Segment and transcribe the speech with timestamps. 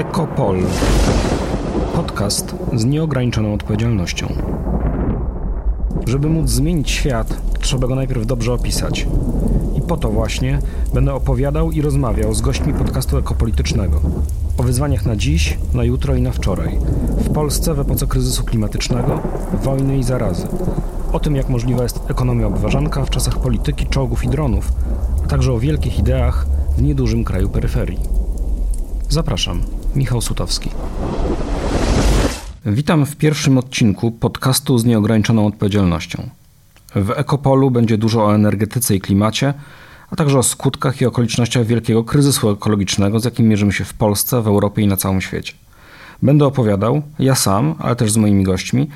[0.00, 0.56] Ekopol.
[1.94, 4.26] Podcast z nieograniczoną odpowiedzialnością.
[6.06, 9.06] Żeby móc zmienić świat, trzeba go najpierw dobrze opisać.
[9.76, 10.58] I po to właśnie
[10.94, 14.00] będę opowiadał i rozmawiał z gośćmi podcastu ekopolitycznego.
[14.58, 16.78] O wyzwaniach na dziś, na jutro i na wczoraj.
[17.18, 19.20] W Polsce w epoce kryzysu klimatycznego,
[19.62, 20.46] wojny i zarazy.
[21.12, 24.72] O tym, jak możliwa jest ekonomia obważanka w czasach polityki, czołgów i dronów,
[25.24, 27.98] a także o wielkich ideach w niedużym kraju peryferii.
[29.08, 29.62] Zapraszam,
[29.94, 30.70] Michał Sutowski.
[32.66, 36.28] Witam w pierwszym odcinku podcastu z nieograniczoną odpowiedzialnością.
[36.94, 39.54] W Ekopolu będzie dużo o energetyce i klimacie,
[40.10, 44.42] a także o skutkach i okolicznościach wielkiego kryzysu ekologicznego, z jakim mierzymy się w Polsce,
[44.42, 45.52] w Europie i na całym świecie.
[46.22, 48.88] Będę opowiadał, ja sam, ale też z moimi gośćmi,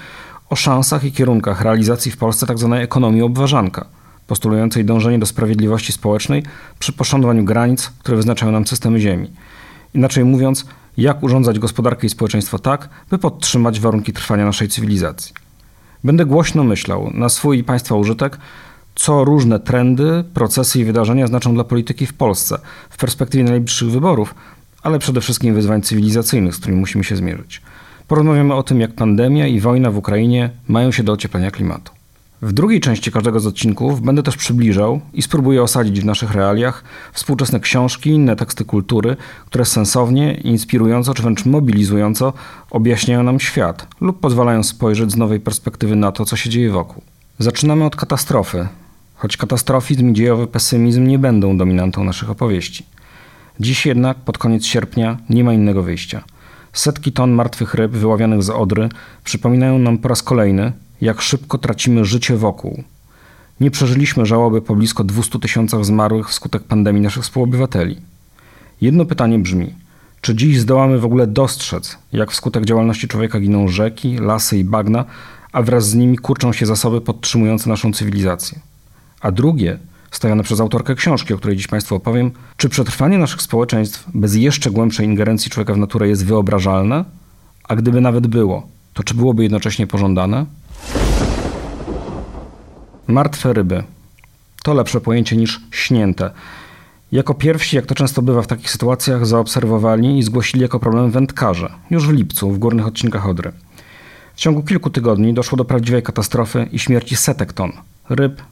[0.50, 2.70] o szansach i kierunkach realizacji w Polsce tzw.
[2.70, 3.86] Tak ekonomii obważanka,
[4.26, 6.42] postulującej dążenie do sprawiedliwości społecznej
[6.78, 9.30] przy poszanowaniu granic, które wyznaczają nam systemy Ziemi.
[9.94, 10.66] Inaczej mówiąc,
[10.96, 15.34] jak urządzać gospodarkę i społeczeństwo tak, by podtrzymać warunki trwania naszej cywilizacji.
[16.04, 18.38] Będę głośno myślał na swój i Państwa użytek,
[18.94, 22.58] co różne trendy, procesy i wydarzenia znaczą dla polityki w Polsce
[22.90, 24.34] w perspektywie najbliższych wyborów,
[24.82, 27.62] ale przede wszystkim wyzwań cywilizacyjnych, z którymi musimy się zmierzyć.
[28.08, 31.92] Porozmawiamy o tym, jak pandemia i wojna w Ukrainie mają się do ocieplenia klimatu.
[32.44, 36.84] W drugiej części każdego z odcinków będę też przybliżał i spróbuję osadzić w naszych realiach
[37.12, 42.32] współczesne książki i inne teksty kultury, które sensownie, inspirująco czy wręcz mobilizująco
[42.70, 47.02] objaśniają nam świat lub pozwalają spojrzeć z nowej perspektywy na to, co się dzieje wokół.
[47.38, 48.68] Zaczynamy od katastrofy,
[49.14, 52.86] choć katastrofizm i dziejowy pesymizm nie będą dominantą naszych opowieści.
[53.60, 56.24] Dziś jednak, pod koniec sierpnia, nie ma innego wyjścia.
[56.72, 58.88] Setki ton martwych ryb wyławianych z Odry
[59.24, 62.84] przypominają nam po raz kolejny, jak szybko tracimy życie wokół.
[63.60, 67.96] Nie przeżyliśmy żałoby po blisko 200 tysiącach zmarłych wskutek pandemii naszych współobywateli.
[68.80, 69.74] Jedno pytanie brzmi:
[70.20, 75.04] czy dziś zdołamy w ogóle dostrzec, jak wskutek działalności człowieka giną rzeki, lasy i bagna,
[75.52, 78.58] a wraz z nimi kurczą się zasoby podtrzymujące naszą cywilizację?
[79.20, 79.78] A drugie,
[80.10, 84.70] stawiane przez autorkę książki, o której dziś Państwu opowiem, czy przetrwanie naszych społeczeństw bez jeszcze
[84.70, 87.04] głębszej ingerencji człowieka w naturę jest wyobrażalne?
[87.68, 90.46] A gdyby nawet było, to czy byłoby jednocześnie pożądane?
[93.08, 93.82] Martwe ryby.
[94.62, 96.30] To lepsze pojęcie niż śnięte.
[97.12, 101.72] Jako pierwsi, jak to często bywa w takich sytuacjach, zaobserwowali i zgłosili jako problem wędkarze,
[101.90, 103.52] już w lipcu, w górnych odcinkach Odry.
[104.34, 107.72] W ciągu kilku tygodni doszło do prawdziwej katastrofy i śmierci setek ton
[108.08, 108.42] ryb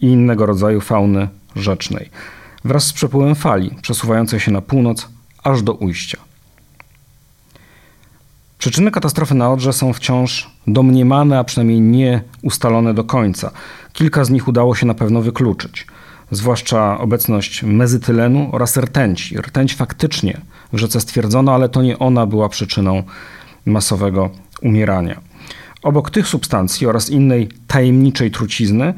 [0.00, 2.10] i innego rodzaju fauny rzecznej,
[2.64, 5.08] wraz z przepływem fali przesuwającej się na północ
[5.44, 6.18] aż do ujścia.
[8.64, 13.50] Przyczyny katastrofy na Odrze są wciąż domniemane, a przynajmniej nie ustalone do końca.
[13.92, 15.86] Kilka z nich udało się na pewno wykluczyć,
[16.30, 19.38] zwłaszcza obecność mezytylenu oraz rtęci.
[19.38, 20.40] Rtęć faktycznie
[20.72, 23.02] w rzece stwierdzono, ale to nie ona była przyczyną
[23.66, 24.30] masowego
[24.62, 25.20] umierania.
[25.82, 28.94] Obok tych substancji oraz innej tajemniczej trucizny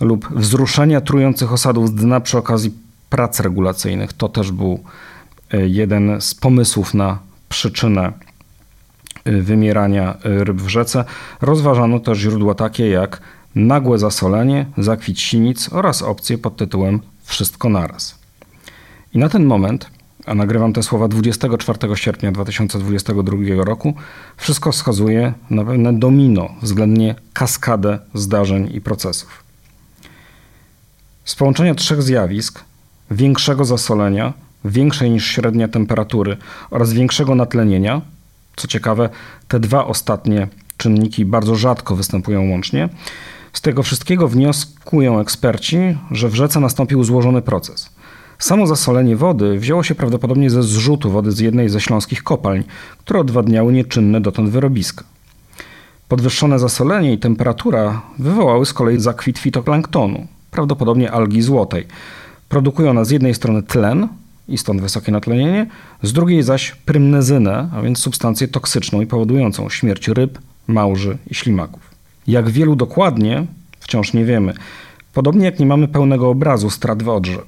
[0.00, 2.72] lub wzruszenia trujących osadów z dna przy okazji
[3.10, 4.80] prac regulacyjnych, to też był
[5.52, 8.12] e, jeden z pomysłów na przyczynę
[9.24, 11.04] wymierania ryb w rzece,
[11.40, 13.20] rozważano też źródła takie jak
[13.54, 18.18] nagłe zasolenie, zakwit sinic oraz opcje pod tytułem Wszystko naraz.
[19.14, 19.90] I na ten moment,
[20.26, 23.94] a nagrywam te słowa 24 sierpnia 2022 roku,
[24.36, 29.44] wszystko wskazuje na pewne domino, względnie kaskadę zdarzeń i procesów.
[31.24, 32.64] Z połączenia trzech zjawisk
[33.10, 34.32] większego zasolenia,
[34.64, 36.36] większej niż średnia temperatury
[36.70, 38.00] oraz większego natlenienia
[38.56, 39.08] co ciekawe,
[39.48, 42.88] te dwa ostatnie czynniki bardzo rzadko występują łącznie.
[43.52, 45.78] Z tego wszystkiego wnioskują eksperci,
[46.10, 47.90] że w rzece nastąpił złożony proces.
[48.38, 52.62] Samo zasolenie wody wzięło się prawdopodobnie ze zrzutu wody z jednej ze śląskich kopalń,
[52.98, 55.04] które odwadniały nieczynne dotąd wyrobiska.
[56.08, 61.86] Podwyższone zasolenie i temperatura wywołały z kolei zakwit fitoplanktonu, prawdopodobnie algi złotej.
[62.48, 64.08] Produkują ona z jednej strony tlen,
[64.48, 65.66] i stąd wysokie natlenienie,
[66.02, 71.90] z drugiej zaś prymnezynę, a więc substancję toksyczną i powodującą śmierć ryb, małży i ślimaków.
[72.26, 73.46] Jak wielu dokładnie,
[73.80, 74.54] wciąż nie wiemy,
[75.12, 77.38] podobnie jak nie mamy pełnego obrazu strat w Odrze.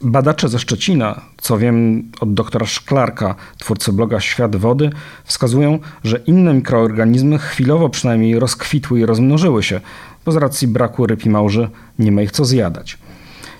[0.00, 4.90] Badacze ze Szczecina, co wiem od doktora Szklarka, twórcy bloga Świat Wody,
[5.24, 9.80] wskazują, że inne mikroorganizmy chwilowo przynajmniej rozkwitły i rozmnożyły się,
[10.24, 11.68] bo z racji braku ryb i małży
[11.98, 12.98] nie ma ich co zjadać.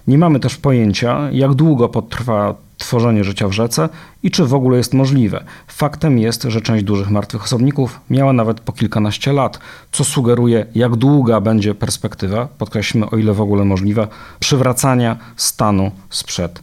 [0.07, 3.89] Nie mamy też pojęcia, jak długo potrwa tworzenie życia w rzece
[4.23, 5.45] i czy w ogóle jest możliwe.
[5.67, 9.59] Faktem jest, że część dużych martwych osobników miała nawet po kilkanaście lat,
[9.93, 14.09] co sugeruje, jak długa będzie perspektywa, podkreślmy o ile w ogóle możliwe,
[14.41, 16.63] przywracania stanu sprzed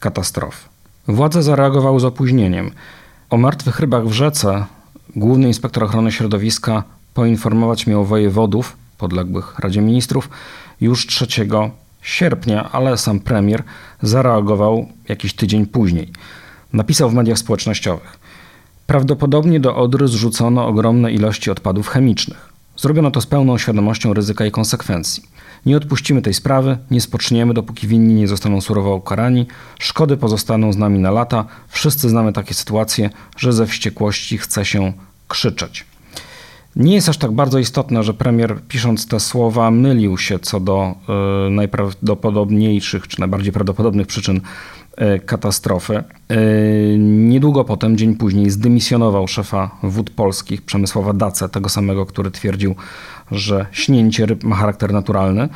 [0.00, 0.68] katastrofy.
[1.08, 2.70] Władze zareagowały z opóźnieniem.
[3.30, 4.66] o martwych rybach w rzece
[5.16, 6.82] główny inspektor ochrony środowiska
[7.14, 10.28] poinformować miał wojewodów podległych Radzie Ministrów
[10.80, 11.26] już 3
[12.04, 13.62] sierpnia, ale sam premier
[14.02, 16.12] zareagował jakiś tydzień później.
[16.72, 18.18] Napisał w mediach społecznościowych.
[18.86, 22.48] Prawdopodobnie do Odry zrzucono ogromne ilości odpadów chemicznych.
[22.76, 25.22] Zrobiono to z pełną świadomością ryzyka i konsekwencji.
[25.66, 29.46] Nie odpuścimy tej sprawy, nie spoczniemy, dopóki winni nie zostaną surowo ukarani.
[29.78, 31.44] Szkody pozostaną z nami na lata.
[31.68, 34.92] Wszyscy znamy takie sytuacje, że ze wściekłości chce się
[35.28, 35.86] krzyczeć.
[36.76, 40.94] Nie jest aż tak bardzo istotne, że premier pisząc te słowa mylił się co do
[41.46, 46.04] y, najprawdopodobniejszych czy najbardziej prawdopodobnych przyczyn y, katastrofy.
[46.32, 52.74] Y, niedługo potem, dzień później, zdymisjonował szefa wód polskich Przemysława Dace, tego samego, który twierdził,
[53.30, 55.48] że śnięcie ryb ma charakter naturalny.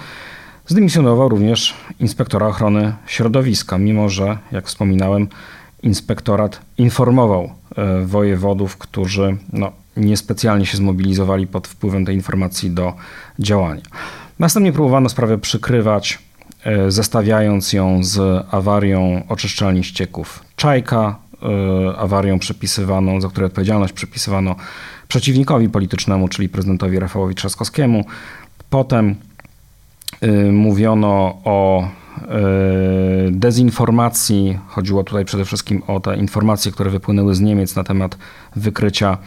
[0.66, 5.28] Zdymisjonował również inspektora ochrony środowiska, mimo że, jak wspominałem,
[5.82, 7.50] inspektorat informował
[8.04, 12.94] wojewodów, którzy no, niespecjalnie się zmobilizowali pod wpływem tej informacji do
[13.38, 13.82] działania.
[14.38, 16.18] Następnie próbowano sprawę przykrywać,
[16.64, 24.56] e, zestawiając ją z awarią oczyszczalni ścieków Czajka, e, awarią przypisywaną, za której odpowiedzialność przypisywano
[25.08, 28.04] przeciwnikowi politycznemu, czyli prezydentowi Rafałowi Trzaskowskiemu.
[28.70, 29.14] Potem
[30.20, 31.88] e, mówiono o
[33.30, 34.58] dezinformacji.
[34.68, 38.18] Chodziło tutaj przede wszystkim o te informacje, które wypłynęły z Niemiec na temat
[38.56, 39.18] wykrycia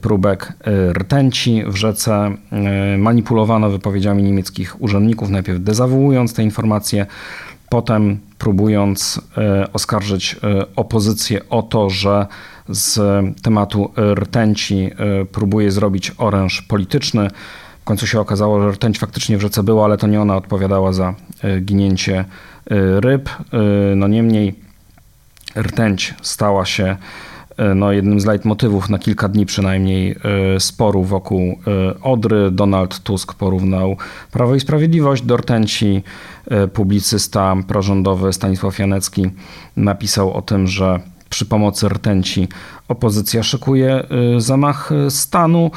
[0.00, 2.12] próbek e, rtęci w rzece.
[2.52, 7.06] E, manipulowano wypowiedziami niemieckich urzędników, najpierw dezawuując te informacje,
[7.68, 9.20] potem próbując
[9.72, 10.36] oskarżyć
[10.76, 12.26] opozycję o to, że
[12.68, 13.00] z
[13.42, 14.90] tematu rtęci
[15.32, 17.28] próbuje zrobić oręż polityczny.
[17.80, 20.92] W końcu się okazało, że rtęć faktycznie w rzece była, ale to nie ona odpowiadała
[20.92, 21.14] za
[21.60, 22.24] ginięcie
[23.00, 23.30] ryb.
[23.96, 24.54] No niemniej
[25.56, 26.96] rtęć stała się E,
[27.74, 30.16] no, jednym z leitmotywów na kilka dni przynajmniej
[30.56, 32.50] e, sporu wokół e, Odry.
[32.50, 33.96] Donald Tusk porównał
[34.32, 36.02] Prawo i Sprawiedliwość do rtęci.
[36.72, 39.30] Publicysta prorządowy Stanisław Janecki
[39.76, 41.00] napisał o tym, że
[41.30, 42.48] przy pomocy rtęci
[42.88, 44.06] opozycja szykuje
[44.38, 45.70] zamach stanu.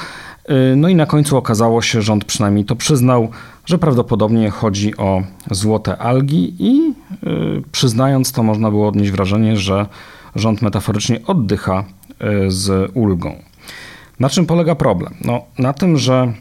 [0.75, 3.29] No i na końcu okazało się, rząd przynajmniej to przyznał,
[3.65, 6.93] że prawdopodobnie chodzi o złote algi i
[7.71, 9.85] przyznając to można było odnieść wrażenie, że
[10.35, 11.83] rząd metaforycznie oddycha
[12.19, 13.35] e, z ulgą.
[14.19, 15.13] Na czym polega problem?
[15.25, 16.33] No, na tym, że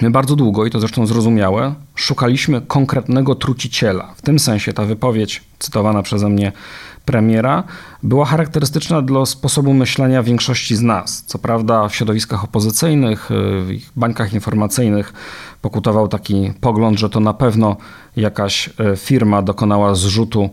[0.00, 4.14] my bardzo długo, i to zresztą zrozumiałe, szukaliśmy konkretnego truciciela.
[4.16, 6.52] W tym sensie ta wypowiedź cytowana przeze mnie
[7.04, 7.64] premiera
[8.02, 11.24] była charakterystyczna dla sposobu myślenia większości z nas.
[11.26, 13.30] Co prawda w środowiskach opozycyjnych,
[13.64, 15.12] w ich bańkach informacyjnych
[15.62, 17.76] pokutował taki pogląd, że to na pewno
[18.16, 20.50] jakaś e, firma dokonała zrzutu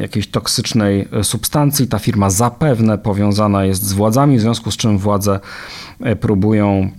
[0.00, 1.88] jakiejś toksycznej substancji.
[1.88, 5.40] Ta firma zapewne powiązana jest z władzami, w związku z czym władze
[6.00, 6.90] e, próbują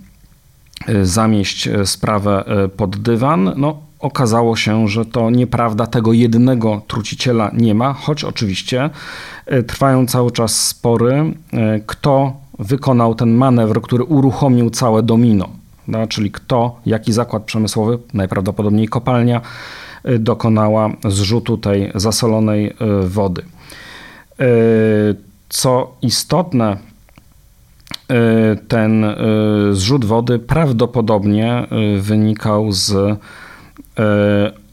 [0.86, 2.44] e, zamieść e, sprawę
[2.76, 3.52] pod dywan.
[3.56, 8.90] No, okazało się, że to nieprawda, tego jednego truciciela nie ma, choć oczywiście
[9.66, 11.34] trwają cały czas spory,
[11.86, 15.48] kto wykonał ten manewr, który uruchomił całe domino.
[15.88, 19.40] No, czyli kto, jaki zakład przemysłowy, najprawdopodobniej kopalnia,
[20.18, 23.42] dokonała zrzutu tej zasolonej y, wody.
[24.40, 25.16] Y,
[25.48, 26.76] co istotne,
[28.68, 29.06] ten
[29.72, 31.66] zrzut wody prawdopodobnie
[31.98, 33.18] wynikał z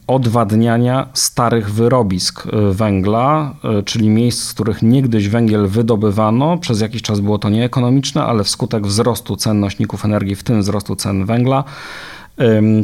[0.06, 6.58] odwadniania starych wyrobisk węgla, czyli miejsc, z których niegdyś węgiel wydobywano.
[6.58, 10.96] Przez jakiś czas było to nieekonomiczne, ale wskutek wzrostu cen nośników energii, w tym wzrostu
[10.96, 11.64] cen węgla,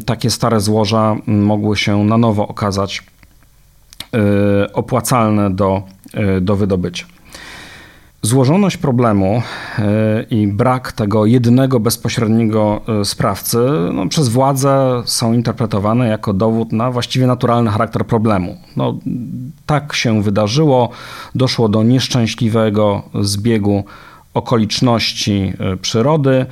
[0.07, 3.03] takie stare złoża mogły się na nowo okazać
[4.15, 5.83] y, opłacalne do,
[6.37, 7.07] y, do wydobycia.
[8.23, 9.43] Złożoność problemu
[9.79, 9.83] y,
[10.31, 13.59] i brak tego jednego bezpośredniego sprawcy
[13.93, 18.57] no, przez władze są interpretowane jako dowód na właściwie naturalny charakter problemu.
[18.77, 18.99] No,
[19.67, 20.89] tak się wydarzyło,
[21.35, 23.85] doszło do nieszczęśliwego zbiegu
[24.35, 26.47] okoliczności przyrody.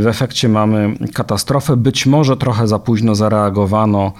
[0.00, 1.76] W efekcie mamy katastrofę.
[1.76, 4.12] Być może trochę za późno zareagowano.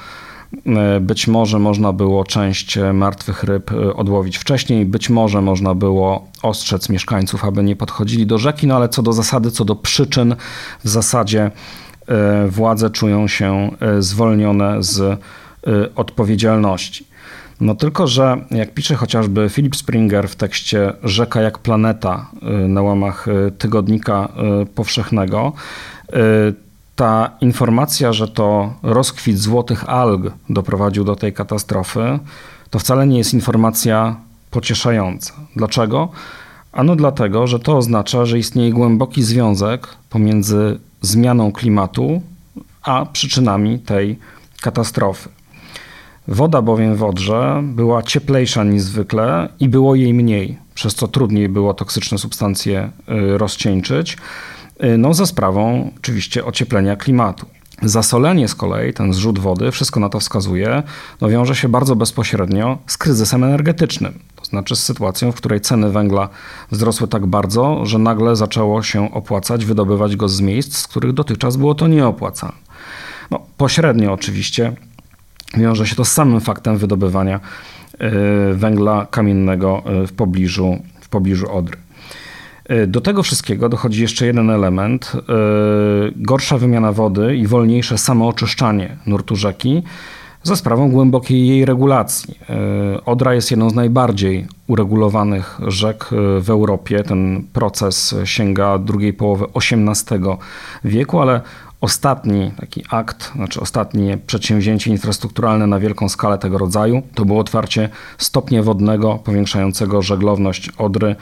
[1.00, 7.44] Być może można było część martwych ryb odłowić wcześniej, być może można było ostrzec mieszkańców,
[7.44, 10.36] aby nie podchodzili do rzeki, no ale co do zasady, co do przyczyn,
[10.84, 11.50] w zasadzie
[12.06, 15.16] e, władze czują się e, zwolnione z e,
[15.94, 17.09] odpowiedzialności.
[17.60, 22.30] No tylko, że jak pisze chociażby Philip Springer w tekście Rzeka jak planeta
[22.64, 24.28] y, na łamach y, tygodnika
[24.62, 25.52] y, powszechnego,
[26.96, 32.18] ta informacja, że to rozkwit złotych alg doprowadził do tej katastrofy,
[32.70, 34.16] to wcale nie jest informacja
[34.50, 35.32] pocieszająca.
[35.56, 36.08] Dlaczego?
[36.72, 42.22] Ano dlatego, że to oznacza, że istnieje głęboki związek pomiędzy zmianą klimatu
[42.82, 44.18] a przyczynami tej
[44.60, 45.28] katastrofy.
[46.30, 51.48] Woda bowiem w Odrze była cieplejsza niż zwykle i było jej mniej, przez co trudniej
[51.48, 52.90] było toksyczne substancje
[53.34, 54.16] y, rozcieńczyć,
[54.84, 57.46] y, no za sprawą oczywiście ocieplenia klimatu.
[57.82, 60.82] Zasolenie z kolei, ten zrzut wody, wszystko na to wskazuje,
[61.20, 64.18] no wiąże się bardzo bezpośrednio z kryzysem energetycznym.
[64.36, 66.28] To znaczy z sytuacją, w której ceny węgla
[66.70, 71.56] wzrosły tak bardzo, że nagle zaczęło się opłacać wydobywać go z miejsc, z których dotychczas
[71.56, 72.70] było to nieopłacalne.
[73.30, 74.72] No, pośrednio oczywiście
[75.56, 77.40] wiąże się to z samym faktem wydobywania
[77.98, 78.10] e,
[78.54, 81.76] węgla kamiennego e, w pobliżu, w pobliżu Odry.
[82.64, 85.12] E, do tego wszystkiego dochodzi jeszcze jeden element:
[86.16, 89.82] gorsza wymiana wody i wolniejsze samooczyszczanie nurtu rzeki
[90.42, 92.38] za sprawą głębokiej jej regulacji.
[93.06, 96.06] Odra jest jedną z najbardziej uregulowanych rzek
[96.40, 97.04] w Europie.
[97.04, 100.20] Ten proces sięga drugiej połowy XVIII
[100.84, 101.40] wieku, ale
[101.80, 107.88] Ostatni taki akt, znaczy ostatnie przedsięwzięcie infrastrukturalne na wielką skalę tego rodzaju to było otwarcie
[108.18, 111.16] stopnia wodnego powiększającego żeglowność Odry e,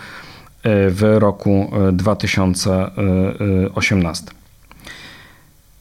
[0.91, 4.27] w roku 2018.
[4.27, 4.31] E,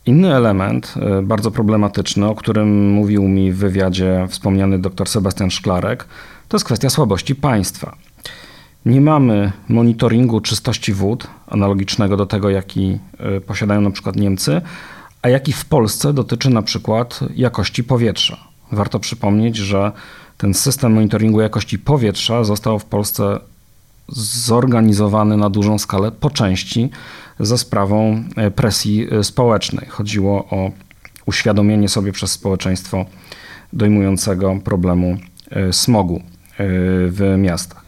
[0.05, 6.05] Inny element, e, bardzo problematyczny, o którym mówił mi w wywiadzie wspomniany dr Sebastian Szklarek,
[6.47, 8.06] to jest kwestia słabości państwa.
[8.85, 14.61] Nie mamy monitoringu czystości wód, analogicznego do tego, jaki e, posiadają na przykład Niemcy,
[15.21, 18.37] a jaki w Polsce dotyczy na przykład jakości powietrza.
[18.71, 19.91] Warto przypomnieć, że
[20.37, 23.39] ten system monitoringu jakości powietrza został w Polsce
[24.45, 26.89] zorganizowany na dużą skalę po części
[27.39, 29.87] za sprawą e, presji e, społecznej.
[29.89, 30.71] Chodziło o
[31.25, 33.05] uświadomienie sobie przez społeczeństwo
[33.73, 35.17] dojmującego problemu
[35.71, 36.21] smogu
[37.09, 37.86] w miastach.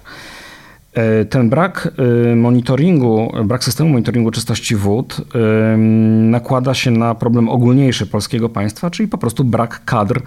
[0.93, 1.93] E, ten brak
[2.31, 8.89] e, monitoringu, brak systemu monitoringu czystości wód e, nakłada się na problem ogólniejszy polskiego państwa,
[8.89, 10.21] czyli po prostu brak kadr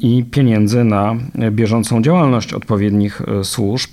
[0.00, 1.14] i pieniędzy na
[1.50, 3.90] bieżącą działalność odpowiednich służb.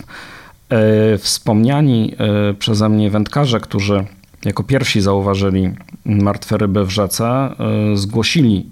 [1.17, 2.15] Wspomniani
[2.59, 4.05] przeze mnie wędkarze, którzy
[4.45, 5.71] jako pierwsi zauważyli
[6.05, 7.55] martwe ryby w rzece,
[7.93, 8.69] zgłosili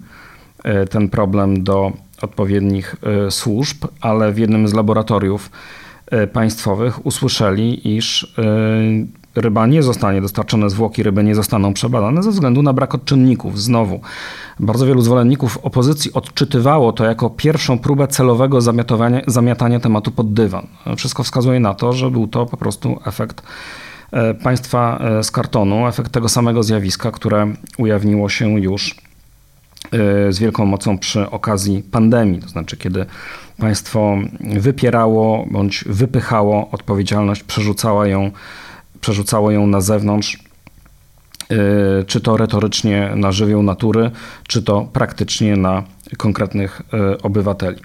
[0.90, 2.96] ten problem do odpowiednich
[3.30, 5.50] służb, ale w jednym z laboratoriów
[6.26, 12.62] państwowych usłyszeli, iż e, ryba nie zostanie dostarczone, zwłoki ryby nie zostaną przebadane ze względu
[12.62, 13.60] na brak odczynników.
[13.60, 14.00] Znowu,
[14.60, 18.58] bardzo wielu zwolenników opozycji odczytywało to jako pierwszą próbę celowego
[19.26, 20.66] zamiatania tematu pod dywan.
[20.96, 23.42] Wszystko wskazuje na to, że był to po prostu efekt
[24.12, 28.94] e, państwa z kartonu, efekt tego samego zjawiska, które ujawniło się już
[30.30, 33.06] z wielką mocą przy okazji pandemii, to znaczy kiedy
[33.58, 38.30] państwo wypierało bądź wypychało odpowiedzialność, przerzucało ją,
[39.00, 40.38] przerzucało ją na zewnątrz,
[41.52, 44.10] y, czy to retorycznie na żywioł natury,
[44.48, 45.82] czy to praktycznie na
[46.16, 46.82] konkretnych
[47.14, 47.80] y, obywateli.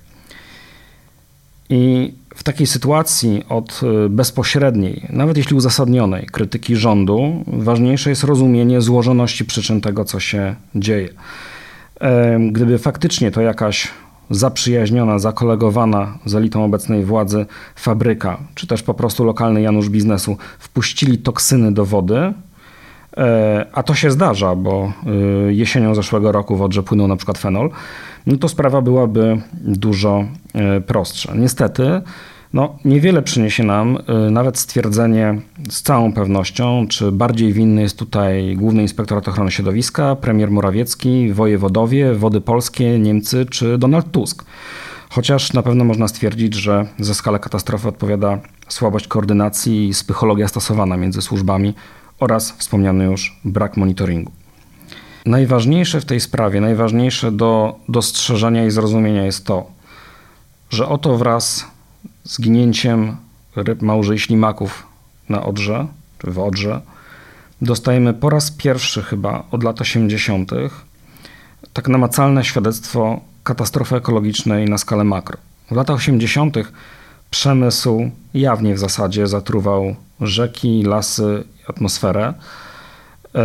[1.70, 8.82] I w takiej sytuacji od y, bezpośredniej, nawet jeśli uzasadnionej, krytyki rządu, ważniejsze jest rozumienie
[8.82, 11.10] złożoności przyczyn tego, co się dzieje.
[12.52, 13.88] Gdyby faktycznie to jakaś
[14.30, 21.18] zaprzyjaźniona, zakolegowana z elitą obecnej władzy fabryka, czy też po prostu lokalny Janusz biznesu wpuścili
[21.18, 22.34] toksyny do wody,
[23.18, 24.94] e, a to się zdarza, bo
[25.48, 27.70] e, jesienią zeszłego roku w Odrze płynął na przykład fenol,
[28.28, 31.34] no to sprawa byłaby dużo e, prostsza.
[31.36, 32.02] Niestety
[32.54, 38.56] no, niewiele przyniesie nam y, nawet stwierdzenie z całą pewnością, czy bardziej winny jest tutaj
[38.56, 44.46] Główny Inspektorat Ochrony Środowiska, premier Morawiecki, wojewodowie, Wody Polskie, Niemcy czy Donald Tusk.
[45.10, 50.98] Chociaż na pewno można stwierdzić, że za skalę katastrofy odpowiada słabość koordynacji i psychologia stosowana
[50.98, 51.74] między służbami
[52.20, 54.32] oraz wspomniany już brak monitoringu.
[55.26, 59.66] Najważniejsze w tej sprawie, najważniejsze do dostrzeżenia i zrozumienia jest to,
[60.70, 61.66] że oto wraz
[62.24, 63.18] zginięciem
[63.56, 64.88] ryb małży ślimaków
[65.30, 65.88] na Odrze,
[66.18, 66.82] czy w Odrze,
[67.62, 70.52] dostajemy po raz pierwszy chyba od lat 80.
[71.74, 75.38] tak namacalne świadectwo katastrofy ekologicznej na skalę makro.
[75.72, 76.58] W latach 80.
[77.30, 82.34] przemysł jawnie w zasadzie zatruwał rzeki, lasy, atmosferę.
[83.36, 83.44] E,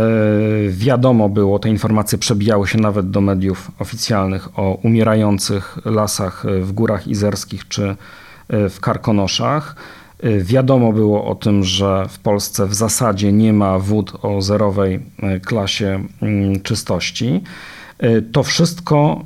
[0.69, 7.07] wiadomo było, te informacje przebijały się nawet do mediów oficjalnych o umierających lasach w górach
[7.07, 7.95] izerskich czy
[8.49, 9.75] w Karkonoszach.
[10.25, 14.95] Y, wiadomo było o tym, że w Polsce w zasadzie nie ma wód o zerowej
[15.35, 17.43] y, klasie mm, czystości.
[18.31, 19.25] To wszystko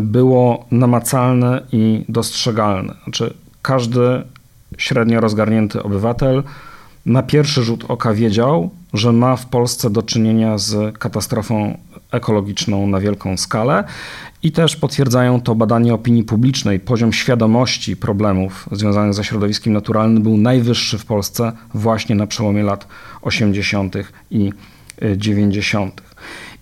[0.00, 2.94] było namacalne i dostrzegalne.
[3.04, 4.22] Znaczy, każdy
[4.78, 6.42] średnio rozgarnięty obywatel
[7.06, 11.78] na pierwszy rzut oka wiedział, że ma w Polsce do czynienia z katastrofą
[12.14, 13.84] ekologiczną na wielką skalę
[14.42, 16.80] i też potwierdzają to badania opinii publicznej.
[16.80, 22.88] Poziom świadomości problemów związanych ze środowiskiem naturalnym był najwyższy w Polsce właśnie na przełomie lat
[23.22, 23.96] 80.
[24.30, 24.52] i
[25.16, 26.02] 90.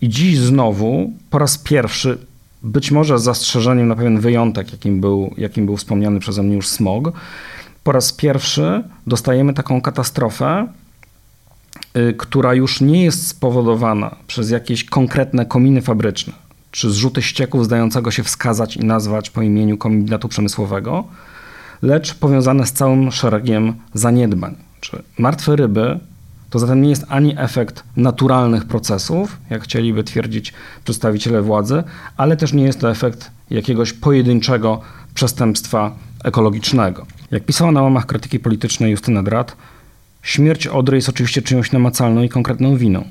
[0.00, 2.18] I dziś znowu po raz pierwszy,
[2.62, 6.68] być może z zastrzeżeniem na pewien wyjątek, jakim był, jakim był wspomniany przeze mnie już
[6.68, 7.12] smog,
[7.84, 10.66] po raz pierwszy dostajemy taką katastrofę,
[12.16, 16.32] która już nie jest spowodowana przez jakieś konkretne kominy fabryczne
[16.72, 21.04] czy zrzuty ścieków zdającego się wskazać i nazwać po imieniu kombinatu przemysłowego,
[21.82, 24.56] lecz powiązane z całym szeregiem zaniedbań.
[24.80, 26.00] Czy martwe ryby
[26.50, 30.52] to zatem nie jest ani efekt naturalnych procesów, jak chcieliby twierdzić
[30.84, 31.82] przedstawiciele władzy,
[32.16, 34.80] ale też nie jest to efekt jakiegoś pojedynczego
[35.14, 35.94] przestępstwa
[36.24, 37.06] ekologicznego.
[37.30, 39.56] Jak pisała na łamach krytyki politycznej Justyna Drat,
[40.22, 43.04] śmierć Odry jest oczywiście czyjąś namacalną i konkretną winą.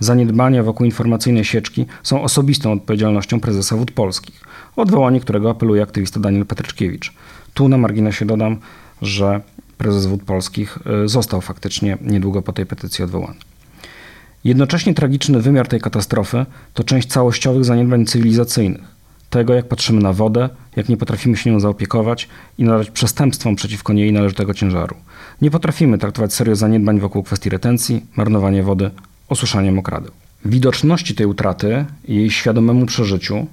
[0.00, 4.40] Zaniedbania wokół informacyjnej sieczki są osobistą odpowiedzialnością prezesa Wód Polskich,
[4.76, 7.12] odwołanie którego apeluje aktywista Daniel Petryczkiewicz.
[7.54, 8.58] Tu na marginesie dodam,
[9.02, 9.40] że
[9.78, 13.36] prezes Wód Polskich y, został faktycznie niedługo po tej petycji odwołany.
[14.44, 18.91] Jednocześnie tragiczny wymiar tej katastrofy to część całościowych zaniedbań cywilizacyjnych.
[19.32, 23.92] Tego, jak patrzymy na wodę, jak nie potrafimy się nią zaopiekować i nadać przestępstwom przeciwko
[23.92, 24.96] niej należytego ciężaru.
[25.42, 28.90] Nie potrafimy traktować serio zaniedbań wokół kwestii retencji, marnowania wody,
[29.28, 30.10] osuszania mokradeł.
[30.44, 33.46] Widoczności tej utraty i jej świadomemu przeżyciu,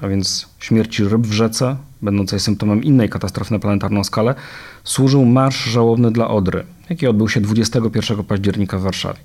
[0.00, 4.34] a więc śmierci ryb w rzece, będącej symptomem innej katastrofy na planetarną skalę,
[4.84, 9.20] służył marsz żałobny dla Odry, jaki odbył się 21 października w Warszawie.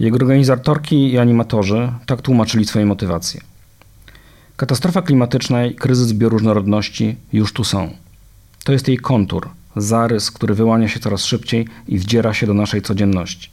[0.00, 3.53] Jego organizatorki i animatorzy tak tłumaczyli swoje motywacje.
[4.56, 7.90] Katastrofa klimatyczna i kryzys bioróżnorodności już tu są.
[8.64, 12.82] To jest jej kontur, zarys, który wyłania się coraz szybciej i wdziera się do naszej
[12.82, 13.50] codzienności.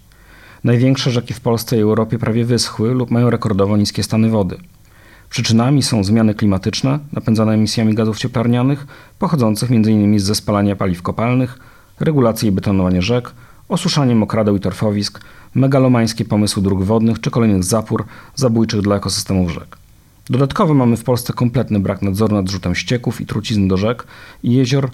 [0.64, 4.58] Największe rzeki w Polsce i Europie prawie wyschły lub mają rekordowo niskie stany wody.
[5.30, 8.88] Przyczynami są zmiany klimatyczne napędzane emisjami gazów cieplarnianych,
[9.20, 10.20] pochodzących m.in.
[10.20, 11.60] ze spalania paliw kopalnych,
[12.00, 13.32] regulacji i betonowania rzek,
[13.70, 15.22] osuszanie mokradeł i torfowisk,
[15.56, 19.81] megalomańskie pomysły dróg wodnych czy kolejnych zapór zabójczych dla ekosystemów rzek.
[20.32, 24.08] Dodatkowo mamy w Polsce kompletny brak nadzoru nad zrzutem ścieków i trucizn do rzek
[24.44, 24.90] i jezior,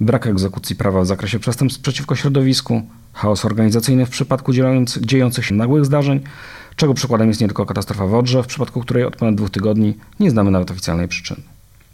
[0.00, 4.52] brak egzekucji prawa w zakresie przestępstw przeciwko środowisku, chaos organizacyjny w przypadku
[5.00, 6.20] dziejących się nagłych zdarzeń,
[6.76, 9.94] czego przykładem jest nie tylko katastrofa w Odrze, w przypadku której od ponad dwóch tygodni
[10.20, 11.40] nie znamy nawet oficjalnej przyczyny.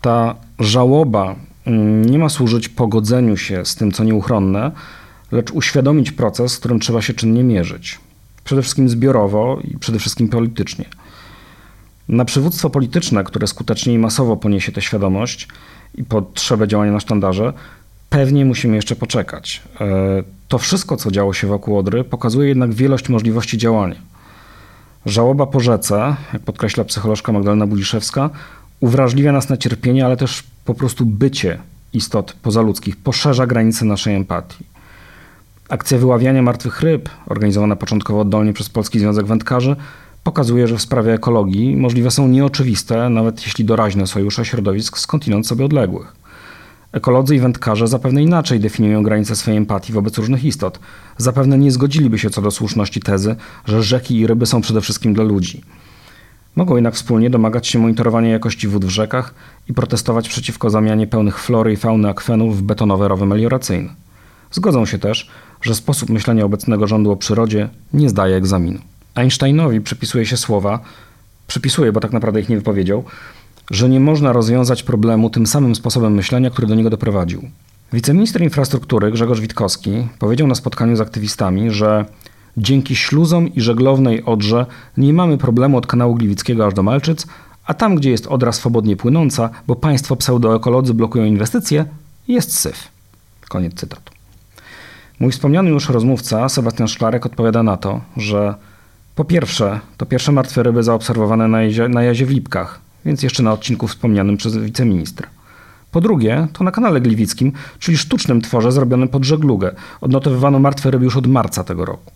[0.01, 1.35] Ta żałoba
[1.67, 4.73] mm, nie ma służyć pogodzeniu się z tym, co nieuchronne,
[5.33, 7.99] lecz uświadomić proces, z którym trzeba się czynnie mierzyć.
[8.45, 10.85] Przede wszystkim zbiorowo i przede wszystkim politycznie.
[12.09, 15.49] Na przywództwo polityczne, które skutecznie i masowo poniesie tę świadomość
[15.95, 17.53] i potrzebę działania na sztandarze,
[18.11, 19.63] pewnie musimy jeszcze poczekać.
[19.81, 19.87] E,
[20.49, 23.97] to wszystko, co działo się wokół Odry, pokazuje jednak wielość możliwości działania.
[25.07, 28.31] Żałoba po rzece, jak podkreśla psycholożka Magdalena Budziszewska,
[28.81, 31.59] uwrażliwia nas na cierpienie, ale też po prostu bycie
[31.93, 34.65] istot pozaludzkich poszerza granice naszej empatii.
[35.69, 39.77] Akcja wyławiania martwych ryb, organizowana początkowo oddolnie przez Polski Związek Wędkarzy,
[40.27, 45.65] pokazuje, że w sprawie ekologii możliwe są nieoczywiste, nawet jeśli doraźne sojusze środowisk skądinąd sobie
[45.65, 46.17] odległych.
[46.93, 50.79] Ekolodzy i wędkarze zapewne inaczej definiują granice swojej empatii wobec różnych istot.
[51.17, 55.15] Zapewne nie zgodziliby się co do słuszności tezy, że rzeki i ryby są przede wszystkim
[55.15, 55.63] dla ludzi.
[56.57, 59.35] Mogą jednak wspólnie domagać się monitorowania jakości wód w rzekach
[59.69, 63.89] i protestować przeciwko zamianie pełnych flory i fauny akwenów w betonowe rowy melioracyjne.
[64.51, 65.31] Zgodzą się też,
[65.63, 68.96] że sposób myślenia obecnego rządu o przyrodzie nie zdaje egzaminu.
[69.17, 70.81] Einsteinowi przypisuje się słowa,
[71.47, 73.05] przypisuje, bo tak naprawdę ich nie wypowiedział,
[73.71, 77.51] że nie można rozwiązać problemu tym samym sposobem myślenia, który do niego doprowadził.
[77.93, 82.05] Wiceminister infrastruktury Grzegorz Witkowski powiedział na spotkaniu z aktywistami, że
[82.57, 87.27] dzięki śluzom i żeglownej Odrze nie mamy problemu od kanału Gliwickiego aż do Malczyc,
[87.67, 91.85] a tam, gdzie jest Odra swobodnie płynąca, bo państwo pseudoekolodzy blokują inwestycje,
[92.29, 92.89] jest syf.
[93.49, 94.13] Koniec cytatu.
[95.21, 98.55] Mój wspomniany już rozmówca, Sebastian Szklarek, odpowiada na to, że
[99.17, 103.43] po pierwsze, to pierwsze martwe ryby zaobserwowane na jazie, na jazie w Lipkach, więc jeszcze
[103.43, 105.29] na odcinku wspomnianym przez wiceministra.
[105.91, 109.75] Po drugie, to na kanale Gliwickim, czyli sztucznym tworze zrobionym pod żeglugę.
[110.01, 112.13] Odnotowywano martwe ryby już od marca tego roku.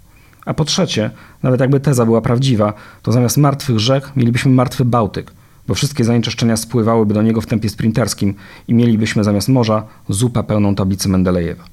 [0.46, 1.10] A po trzecie,
[1.42, 5.32] nawet jakby teza była prawdziwa, to zamiast martwych rzek mielibyśmy martwy Bałtyk,
[5.68, 8.34] bo wszystkie zanieczyszczenia spływałyby do niego w tempie sprinterskim
[8.68, 11.64] i mielibyśmy zamiast morza zupę pełną tablicy Mendelejewa.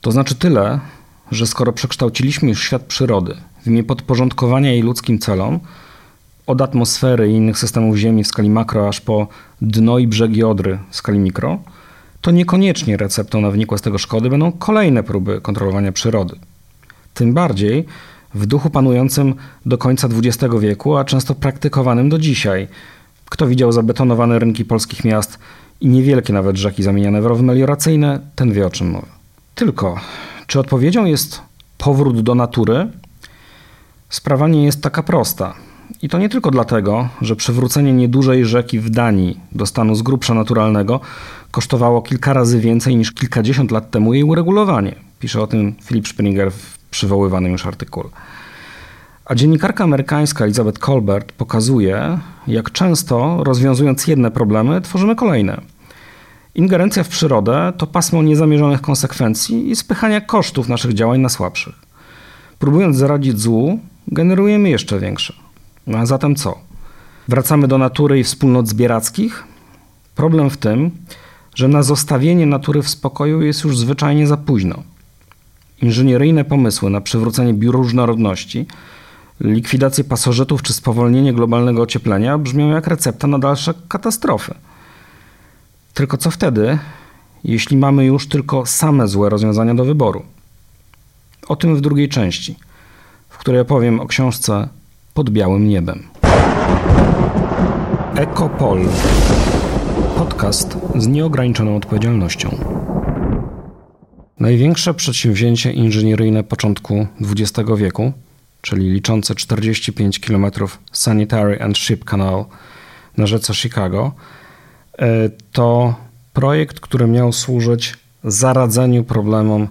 [0.00, 0.80] To znaczy tyle,
[1.30, 5.60] że skoro przekształciliśmy już świat przyrody w imię podporządkowania jej ludzkim celom,
[6.46, 9.28] od atmosfery i innych systemów Ziemi w skali makro, aż po
[9.62, 11.58] dno i brzegi Odry w skali mikro,
[12.20, 16.36] to niekoniecznie receptą na wynikłe z tego szkody będą kolejne próby kontrolowania przyrody.
[17.14, 17.84] Tym bardziej
[18.34, 19.34] w duchu panującym
[19.66, 22.68] do końca XX wieku, a często praktykowanym do dzisiaj.
[23.24, 25.38] Kto widział zabetonowane rynki polskich miast
[25.80, 29.06] i niewielkie nawet rzeki zamieniane w rowy melioracyjne, ten wie o czym mowa.
[29.54, 30.00] Tylko,
[30.46, 31.42] czy odpowiedzią jest
[31.78, 32.88] powrót do natury?
[34.08, 35.54] Sprawa nie jest taka prosta.
[36.02, 40.34] I to nie tylko dlatego, że przywrócenie niedużej rzeki w Danii do stanu z grubsza
[40.34, 41.00] naturalnego
[41.50, 44.94] kosztowało kilka razy więcej niż kilkadziesiąt lat temu jej uregulowanie.
[45.18, 48.08] Pisze o tym Philip Springer w przywoływanym już artykule.
[49.24, 55.60] A dziennikarka amerykańska Elizabeth Colbert pokazuje, jak często rozwiązując jedne problemy, tworzymy kolejne.
[56.54, 61.74] Ingerencja w przyrodę to pasmo niezamierzonych konsekwencji i spychania kosztów naszych działań na słabszych.
[62.58, 63.80] Próbując zaradzić złu,
[64.12, 65.34] generujemy jeszcze większe.
[65.86, 66.58] No a zatem co?
[67.28, 69.44] Wracamy do natury i wspólnot zbierackich?
[70.14, 70.90] Problem w tym,
[71.54, 74.82] że na zostawienie natury w spokoju jest już zwyczajnie za późno.
[75.82, 78.66] Inżynieryjne pomysły na przywrócenie bioróżnorodności,
[79.40, 84.54] likwidację pasożytów czy spowolnienie globalnego ocieplenia brzmią jak recepta na dalsze katastrofy.
[85.94, 86.78] Tylko co wtedy,
[87.44, 90.22] jeśli mamy już tylko same złe rozwiązania do wyboru?
[91.48, 92.56] O tym w drugiej części,
[93.48, 94.68] której opowiem o książce
[95.14, 96.08] Pod białym niebem.
[98.16, 98.80] Ekopol.
[100.16, 102.58] Podcast z nieograniczoną odpowiedzialnością.
[104.40, 108.12] Największe przedsięwzięcie inżynieryjne początku XX wieku,
[108.60, 110.46] czyli liczące 45 km
[110.92, 112.44] Sanitary and Ship Canal
[113.16, 114.12] na rzece Chicago,
[114.98, 115.94] e, to
[116.32, 119.68] projekt, który miał służyć zaradzeniu problemom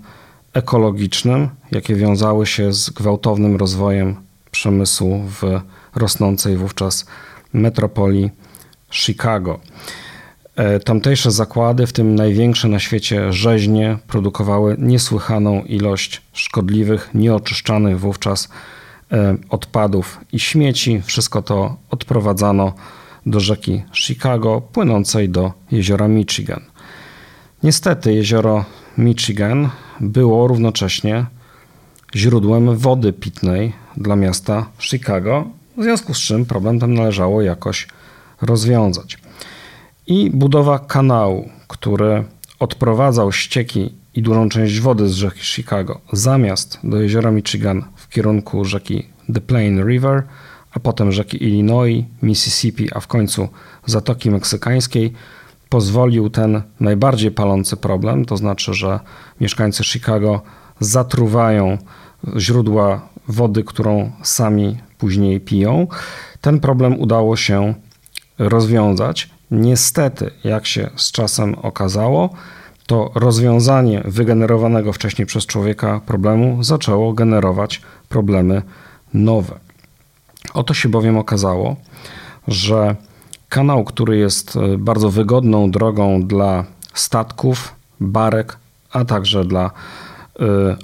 [0.54, 4.16] ekologicznym, jakie wiązały się z gwałtownym rozwojem
[4.52, 5.62] przemysłu w
[5.96, 7.06] rosnącej wówczas
[7.54, 8.30] metropolii
[8.92, 9.60] Chicago.
[10.56, 18.50] E, tamtejsze zakłady, w tym największe na świecie rzeźnie, produkowały niesłychaną ilość szkodliwych, nieoczyszczanych wówczas
[19.12, 21.02] e, odpadów i śmieci.
[21.06, 22.74] Wszystko to odprowadzano
[23.26, 26.62] do rzeki Chicago, płynącej do jeziora Michigan.
[27.64, 28.66] Niestety jezioro
[28.98, 31.26] Michigan było równocześnie
[32.16, 35.46] źródłem wody pitnej dla miasta Chicago,
[35.78, 37.88] w związku z czym problem ten należało jakoś
[38.42, 39.18] rozwiązać.
[40.08, 42.24] I budowa kanału, który
[42.60, 48.66] odprowadzał ścieki i dużą część wody z rzeki Chicago zamiast do jeziora Michigan w kierunku
[48.66, 50.24] rzeki The Plain River,
[50.72, 53.50] a potem rzeki Illinois, Mississippi, a w końcu
[53.86, 55.14] Zatoki Meksykańskiej,
[55.70, 59.00] pozwolił ten najbardziej palący problem, to znaczy, że
[59.42, 60.42] mieszkańcy Chicago
[60.80, 61.78] zatruwają
[62.38, 65.88] źródła wody, którą sami później piją.
[66.42, 67.74] Ten problem udało się
[68.38, 72.30] rozwiązać Niestety, jak się z czasem okazało,
[72.86, 78.62] to rozwiązanie wygenerowanego wcześniej przez człowieka problemu zaczęło generować problemy
[79.14, 79.60] nowe.
[80.54, 81.76] Oto się bowiem okazało,
[82.48, 82.96] że
[83.50, 88.58] kanał, który jest e, bardzo wygodną drogą dla statków, barek,
[88.92, 90.44] a także dla y,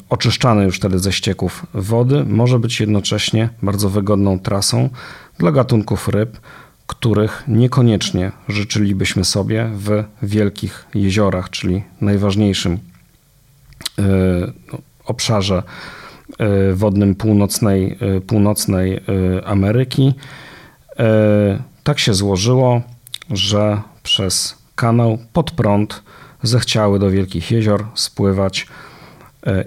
[0.10, 4.89] oczyszczanej już wtedy ze ścieków wody, może być jednocześnie bardzo wygodną trasą
[5.39, 6.38] dla gatunków ryb,
[6.88, 12.80] których niekoniecznie życzylibyśmy sobie w wielkich jeziorach, czyli najważniejszym
[13.97, 15.63] no, obszarze
[16.73, 17.97] wodnym północnej,
[18.28, 18.99] północnej
[19.45, 20.13] Ameryki.
[21.84, 22.82] Tak się złożyło,
[23.30, 26.04] że przez kanał pod prąd
[26.43, 28.67] zechciały do wielkich jezior spływać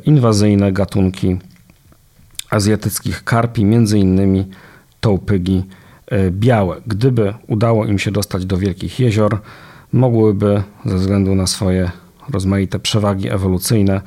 [0.04, 1.36] inwazyjne gatunki
[2.50, 4.46] azjatyckich karpi, między innymi
[5.00, 5.62] tołpygi
[6.06, 6.80] E, białe.
[6.86, 9.40] Gdyby udało im się dostać do wielkich jezior,
[9.92, 11.90] mogłyby ze względu na swoje
[12.30, 14.00] rozmaite przewagi ewolucyjne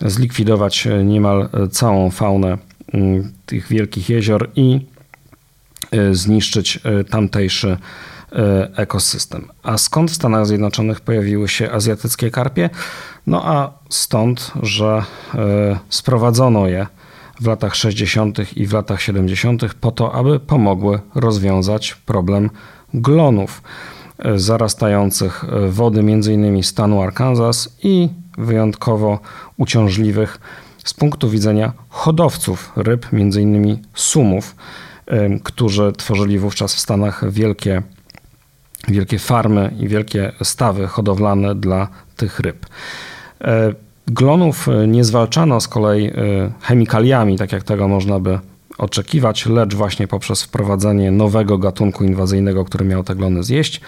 [0.00, 2.58] zlikwidować e, niemal całą faunę
[2.92, 4.80] mm, tych wielkich jezior i e,
[6.12, 7.76] zniszczyć tamtejszy
[8.76, 9.48] ekosystem.
[9.62, 12.70] A skąd w Stanach Zjednoczonych pojawiły się azjatyckie karpie?
[13.26, 15.02] No a stąd, że
[15.88, 16.86] sprowadzono je
[17.40, 18.56] w latach 60.
[18.56, 19.74] i w latach 70.
[19.74, 22.50] po to, aby pomogły rozwiązać problem
[22.94, 23.62] glonów
[24.18, 26.62] e, zarastających e, wody m.in.
[26.62, 29.18] stanu Arkansas i wyjątkowo
[29.56, 30.40] uciążliwych
[30.84, 33.78] z punktu widzenia hodowców ryb, m.in.
[33.94, 34.85] sumów, e,
[35.44, 37.82] którzy tworzyli wówczas w Stanach wielkie,
[38.88, 42.66] wielkie farmy i wielkie stawy hodowlane dla tych ryb.
[44.06, 46.12] Glonów e, nie zwalczano z kolei e,
[46.60, 48.38] chemikaliami, tak jak tego można by
[48.78, 53.80] oczekiwać, lecz właśnie poprzez wprowadzenie nowego gatunku inwazyjnego, który miał te glony zjeść,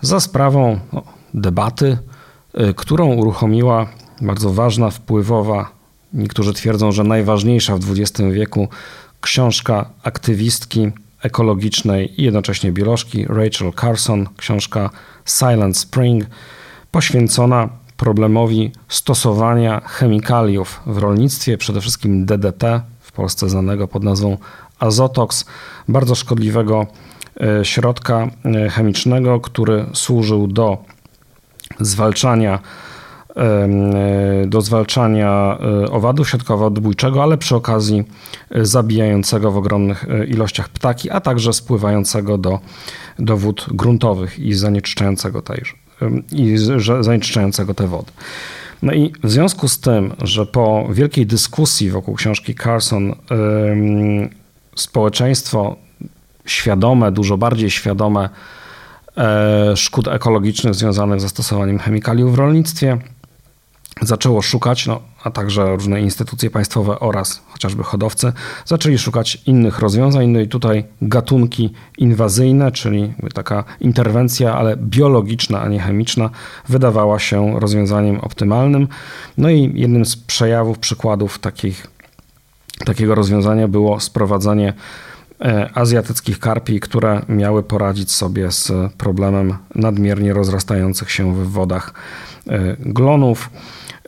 [0.00, 0.78] za sprawą
[1.34, 1.98] debaty
[2.76, 3.86] którą uruchomiła
[4.20, 5.70] bardzo ważna, wpływowa,
[6.12, 8.68] niektórzy twierdzą, że najważniejsza w XX wieku
[9.20, 10.90] książka aktywistki
[11.22, 14.90] ekologicznej i jednocześnie biolożki Rachel Carson, książka
[15.24, 16.24] Silent Spring,
[16.90, 24.36] poświęcona problemowi stosowania chemikaliów w rolnictwie, przede wszystkim DDT, w Polsce znanego pod nazwą
[24.78, 25.44] azotox,
[25.88, 26.86] bardzo szkodliwego
[27.40, 30.78] e, środka e, chemicznego, który służył do
[31.80, 32.58] zwalczania
[34.46, 35.58] do zwalczania
[35.90, 38.04] owadu środkowo-odbójczego, ale przy okazji
[38.50, 42.58] zabijającego w ogromnych ilościach ptaki, a także spływającego do,
[43.18, 45.42] do wód gruntowych i zanieczyszczającego
[46.32, 46.56] i
[47.00, 48.12] zanieczyszczającego te wody.
[48.82, 53.14] No i w związku z tym, że po wielkiej dyskusji wokół książki Carson
[54.76, 55.76] społeczeństwo
[56.46, 58.28] świadome, dużo bardziej świadome
[59.16, 62.98] e, szkód ekologicznych związanych z zastosowaniem chemikaliów w rolnictwie,
[64.02, 68.32] zaczęło szukać, no, a także różne instytucje państwowe oraz chociażby hodowcy,
[68.64, 70.28] zaczęli szukać innych rozwiązań.
[70.28, 76.30] No i tutaj gatunki inwazyjne, czyli taka interwencja, ale biologiczna, a nie chemiczna,
[76.68, 78.88] wydawała się rozwiązaniem optymalnym.
[79.38, 81.86] No i jednym z przejawów, przykładów takich,
[82.84, 84.72] takiego rozwiązania było sprowadzanie
[85.40, 91.94] e, azjatyckich karpi, które miały poradzić sobie z problemem nadmiernie rozrastających się w wodach
[92.48, 93.50] e, glonów.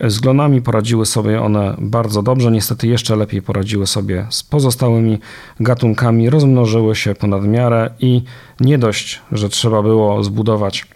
[0.04, 5.18] Z glonami poradziły sobie one bardzo dobrze, niestety jeszcze lepiej poradziły sobie z pozostałymi
[5.60, 8.22] gatunkami, rozmnożyły się ponad miarę i
[8.60, 10.86] nie dość, że trzeba było zbudować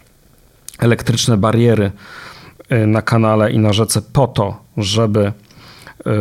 [0.79, 1.91] elektryczne bariery
[2.71, 5.31] y, na kanale i na rzece po to, żeby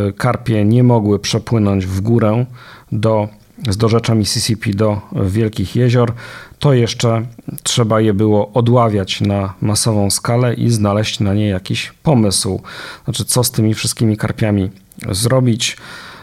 [0.08, 2.46] y, karpie nie mogły przepłynąć w górę
[2.92, 3.28] do
[3.68, 6.12] z dorzecza Mississippi do wielkich jezior,
[6.58, 7.26] to jeszcze
[7.62, 12.60] trzeba je było odławiać na masową skalę i znaleźć na nie jakiś pomysł.
[13.04, 14.70] Znaczy, co z tymi wszystkimi karpiami
[15.10, 15.76] zrobić.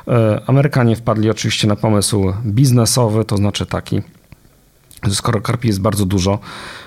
[0.08, 4.02] E, Amerykanie wpadli oczywiście na pomysł biznesowy, to znaczy taki,
[5.10, 6.40] skoro karpi jest bardzo dużo,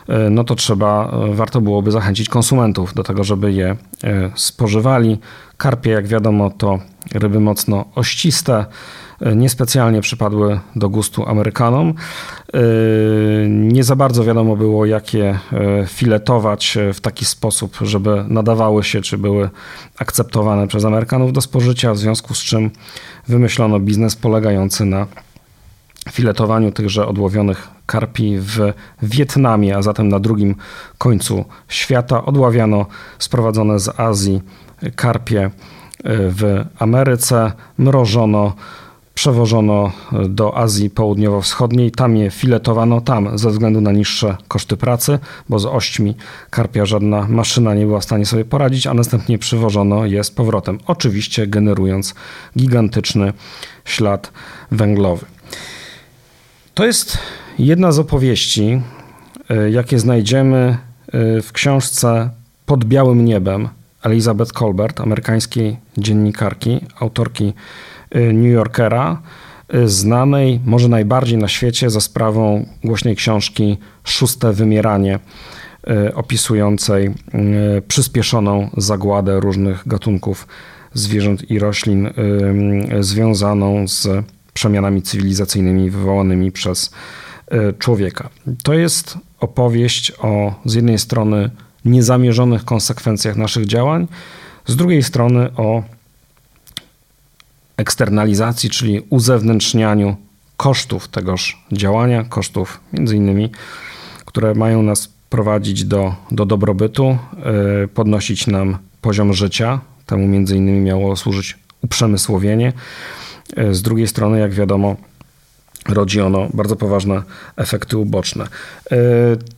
[0.09, 3.77] e, no to trzeba, e, warto byłoby zachęcić konsumentów do tego, żeby je
[4.35, 5.19] spożywali.
[5.57, 6.79] Karpie, jak wiadomo, to
[7.13, 8.67] ryby mocno ościste
[9.37, 11.89] niespecjalnie przypadły do gustu Amerykanom.
[12.55, 12.61] E,
[13.49, 19.01] nie za bardzo wiadomo było, jak je e, filetować w taki sposób, żeby nadawały się,
[19.01, 19.51] czy były
[19.99, 22.71] akceptowane przez Amerykanów do spożycia, w związku z czym
[23.29, 25.07] wymyślono biznes polegający na
[26.11, 28.73] filetowaniu tychże odłowionych karpi w
[29.03, 30.55] Wietnamie, a zatem na drugim
[30.99, 32.25] końcu świata.
[32.25, 32.87] Odławiano
[33.19, 34.43] sprowadzone z Azji
[34.97, 35.51] karpie e,
[36.05, 38.53] w Ameryce, mrożono
[39.15, 39.93] przewożono
[40.29, 45.67] do Azji Południowo-Wschodniej, tam je filetowano, tam ze względu na niższe koszty pracy, bo z
[45.67, 46.15] ośćmi
[46.51, 50.79] karpia żadna maszyna nie była w stanie sobie poradzić, a następnie przywożono je z powrotem,
[50.87, 52.15] oczywiście generując
[52.59, 53.33] gigantyczny
[53.85, 54.33] ślad
[54.71, 55.27] węglowy.
[56.75, 57.19] To jest
[57.59, 58.81] jedna z opowieści,
[59.51, 62.31] e, jakie znajdziemy e, w książce
[62.67, 63.69] Pod białym niebem
[64.03, 67.53] Elizabeth Colbert, amerykańskiej dziennikarki, autorki
[68.15, 69.23] New Yorkera,
[69.75, 75.19] y, znanej może najbardziej na świecie za sprawą głośnej książki Szóste Wymieranie,
[76.09, 77.15] y, opisującej
[77.89, 80.47] przyspieszoną zagładę różnych gatunków
[80.95, 82.11] zwierząt i roślin
[83.01, 84.09] związaną z
[84.53, 86.91] przemianami cywilizacyjnymi wywołanymi przez
[87.79, 88.29] człowieka.
[88.63, 91.51] To jest opowieść o z jednej strony
[91.85, 94.07] niezamierzonych konsekwencjach naszych działań,
[94.67, 95.83] z drugiej strony o
[97.77, 100.17] eksternalizacji, czyli uzewnętrznianiu
[100.57, 103.51] kosztów tegoż działania, kosztów między innymi,
[104.25, 107.19] które mają nas prowadzić do, do dobrobytu,
[107.81, 109.81] yy, podnosić nam poziom życia.
[110.07, 112.73] Temu między innymi miało służyć uprzemysłowienie.
[113.57, 114.97] Yy, z drugiej strony, jak wiadomo,
[115.89, 117.23] rodzi ono bardzo poważne
[117.57, 118.45] efekty uboczne.
[118.91, 118.99] Yy,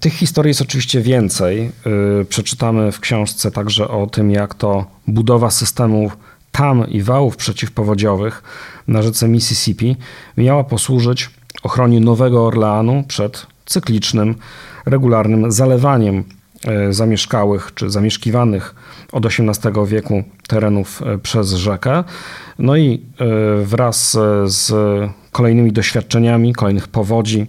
[0.00, 1.70] tych historii jest oczywiście więcej.
[2.28, 6.16] Przeczytamy w książce także o tym, jak to budowa systemów
[6.56, 8.42] tam i wałów przeciwpowodziowych
[8.88, 9.96] na rzece Mississippi
[10.36, 11.30] miała posłużyć
[11.62, 14.34] ochronie Nowego Orleanu przed cyklicznym,
[14.86, 16.24] regularnym zalewaniem
[16.64, 18.74] e, zamieszkałych czy zamieszkiwanych
[19.12, 22.04] od XVIII wieku terenów e, przez rzekę.
[22.58, 24.72] No i e, wraz z
[25.32, 27.46] kolejnymi doświadczeniami, kolejnych powodzi,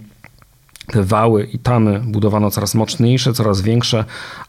[0.86, 4.04] te wały i tamy budowano coraz mocniejsze, coraz większe,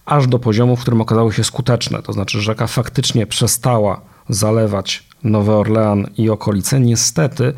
[0.06, 2.02] aż do poziomu, w którym okazały się skuteczne.
[2.02, 7.54] To znaczy, rzeka faktycznie przestała zalewać Nowy Orlean i okolice, niestety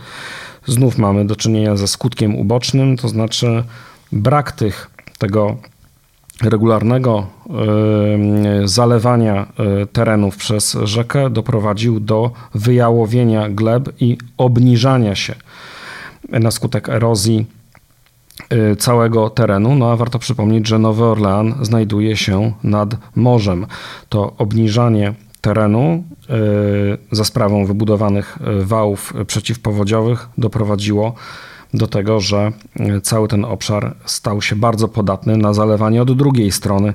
[0.68, 3.64] znów mamy do czynienia ze skutkiem ubocznym, to znaczy
[4.12, 5.58] brak tych, tego
[6.44, 7.28] regularnego
[8.66, 9.48] zalewania
[9.94, 15.36] terenów przez rzekę doprowadził do wyjałowienia gleb i obniżania się
[16.30, 17.46] na skutek erozji
[18.80, 19.76] całego terenu.
[19.76, 23.68] No a warto przypomnieć, że Nowy Orlean znajduje się nad morzem.
[24.10, 26.04] To obniżanie terenu
[27.12, 31.16] za sprawą wybudowanych wałów przeciwpowodziowych doprowadziło
[31.74, 36.52] do tego, że e, cały ten obszar stał się bardzo podatny na zalewanie od drugiej
[36.52, 36.94] strony,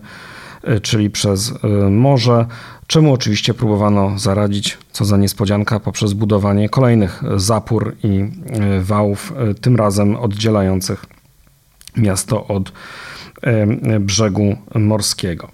[0.62, 2.46] e, czyli przez e, morze,
[2.86, 8.24] czemu oczywiście próbowano zaradzić, co za niespodzianka, poprzez budowanie kolejnych zapór i
[8.80, 11.06] wałów, tym razem oddzielających
[11.96, 12.72] miasto od
[14.00, 15.48] brzegu morskiego.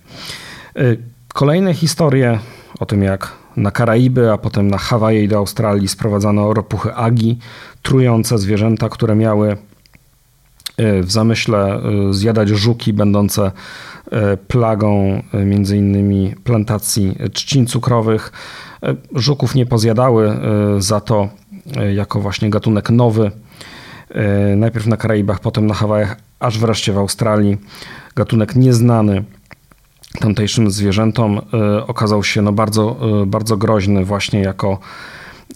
[1.34, 2.38] Kolejne historie
[2.82, 7.38] o tym, jak na Karaiby, a potem na Hawaje i do Australii sprowadzano ropuchy agi,
[7.82, 9.56] trujące zwierzęta, które miały
[10.76, 11.80] e, w zamyśle e,
[12.14, 13.52] zjadać żuki będące
[14.12, 18.32] e, plagą między innymi plantacji trzcin cukrowych.
[19.14, 20.38] Żuków nie pozjadały
[20.78, 21.28] za to
[21.94, 23.30] jako właśnie gatunek nowy.
[24.56, 27.56] Najpierw na Karaibach, potem na Hawajach, aż wreszcie w Australii.
[28.14, 29.24] Gatunek nieznany
[30.20, 34.78] tamtejszym zwierzętom e, okazał się no bardzo, e, bardzo groźny właśnie jako,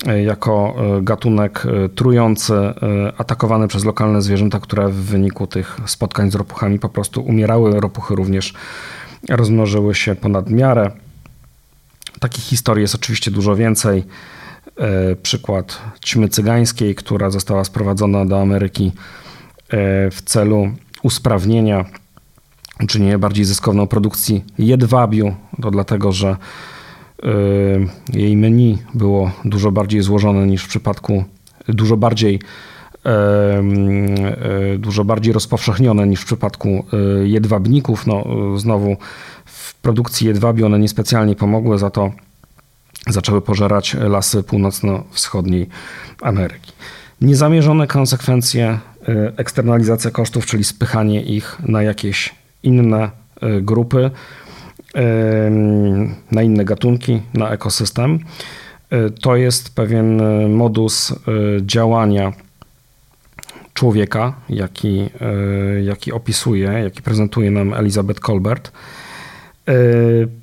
[0.07, 1.65] e, jako gatunek
[1.95, 2.55] trujący,
[3.19, 7.81] atakowany przez lokalne zwierzęta, które w wyniku tych spotkań z ropuchami po prostu umierały.
[7.81, 8.55] Ropuchy również
[9.29, 10.91] rozmnożyły się ponad miarę.
[12.21, 14.05] Takich historii jest oczywiście dużo więcej.
[15.23, 18.93] Przykład ćmy cygańskiej, która została sprowadzona do Ameryki
[20.11, 20.71] w celu
[21.03, 21.85] usprawnienia
[22.83, 25.35] uczynienie bardziej zyskowną produkcji jedwabiu.
[25.63, 26.37] To dlatego, że
[27.25, 27.29] y,
[28.13, 31.25] jej menu było dużo bardziej złożone niż w przypadku,
[31.69, 32.41] dużo bardziej
[34.75, 36.85] y, dużo bardziej rozpowszechnione niż w przypadku
[37.23, 38.07] y, jedwabników.
[38.07, 38.25] No,
[38.57, 38.97] znowu
[39.45, 42.13] w produkcji jedwabiu one niespecjalnie pomogły, za to
[43.07, 45.69] zaczęły pożerać lasy północno-wschodniej
[46.23, 46.73] Ameryki.
[47.21, 48.79] Niezamierzone konsekwencje,
[49.37, 54.11] eksternalizacja kosztów, czyli spychanie ich na jakieś inne e, grupy,
[54.95, 55.51] e,
[56.33, 58.19] na inne gatunki, na ekosystem.
[58.91, 61.15] E, to jest pewien modus
[61.61, 62.33] działania
[63.75, 65.11] człowieka, jaki,
[65.83, 68.73] jaki opisuje, jaki prezentuje nam Elizabeth Colbert.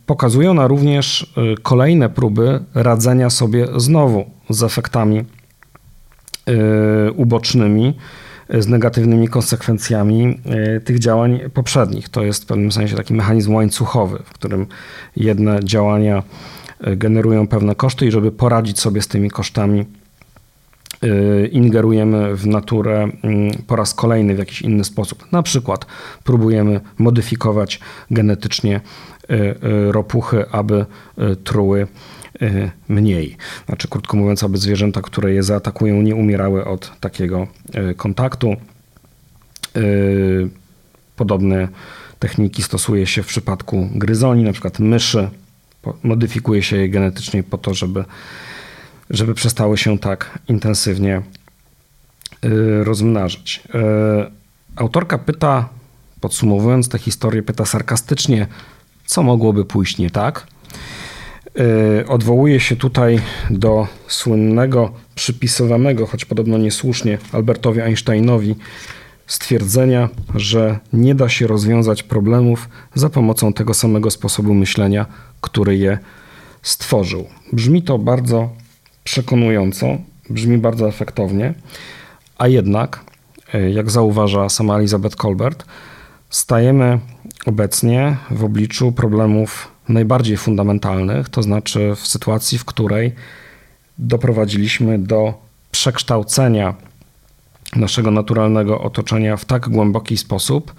[0.06, 5.26] Pokazuje ona również kolejne próby radzenia sobie znowu z efektami
[7.16, 7.94] ubocznymi,
[8.50, 12.10] z negatywnymi konsekwencjami e, tych działań poprzednich.
[12.10, 14.66] To jest w pewnym sensie taki mechanizm łańcuchowy, w którym
[15.16, 16.24] jedne działania
[16.80, 19.86] e, generują pewne koszty i żeby poradzić sobie z tymi kosztami,
[21.52, 25.32] ingerujemy w naturę mm, po raz kolejny w jakiś inny sposób.
[25.32, 25.86] Na przykład
[26.24, 27.80] próbujemy modyfikować
[28.12, 28.82] genetycznie
[29.92, 30.86] ropuchy, aby
[31.44, 31.88] truły
[32.42, 33.38] Y, mniej.
[33.66, 37.48] Znaczy, krótko mówiąc, aby zwierzęta, które je zaatakują, nie umierały od takiego
[37.92, 38.56] y, kontaktu.
[39.78, 40.50] Y,
[41.16, 41.68] podobne
[42.20, 45.30] techniki stosuje się w przypadku gryzoni, na przykład myszy.
[46.04, 48.04] Modyfikuje się je genetycznie po to, żeby,
[49.14, 51.22] żeby przestały się tak intensywnie
[52.84, 53.64] rozmnażać.
[54.76, 55.70] Autorka pyta,
[56.20, 58.48] podsumowując tę historię, pyta sarkastycznie,
[59.06, 60.48] co mogłoby pójść nie tak.
[62.02, 68.56] Y, odwołuje się tutaj do słynnego, przypisywanego, choć podobno niesłusznie, Albertowi Einsteinowi
[69.28, 75.06] stwierdzenia, że nie da się rozwiązać problemów za pomocą tego samego sposobu myślenia,
[75.42, 75.98] który je
[76.62, 77.26] stworzył.
[77.54, 78.50] Brzmi to bardzo
[79.04, 79.98] przekonująco,
[80.30, 81.54] brzmi bardzo efektownie,
[82.38, 83.00] a jednak,
[83.56, 85.66] y, jak zauważa sama Elizabeth Colbert,
[86.30, 87.00] stajemy
[87.46, 93.16] obecnie w obliczu problemów najbardziej fundamentalnych, to znaczy w sytuacji, w której
[93.98, 95.34] doprowadziliśmy do
[95.72, 96.74] przekształcenia
[97.76, 100.74] naszego naturalnego otoczenia w tak głęboki sposób,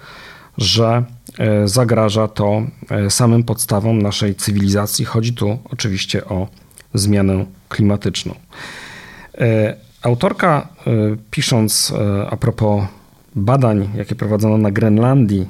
[0.57, 1.03] że
[1.37, 5.05] e, zagraża to e, samym podstawom naszej cywilizacji.
[5.05, 6.47] Chodzi tu oczywiście o
[6.95, 8.35] zmianę klimatyczną.
[9.37, 10.67] E, autorka,
[11.31, 11.93] pisząc
[12.29, 12.83] a propos
[13.35, 15.47] badań, jakie prowadzono na Grenlandii,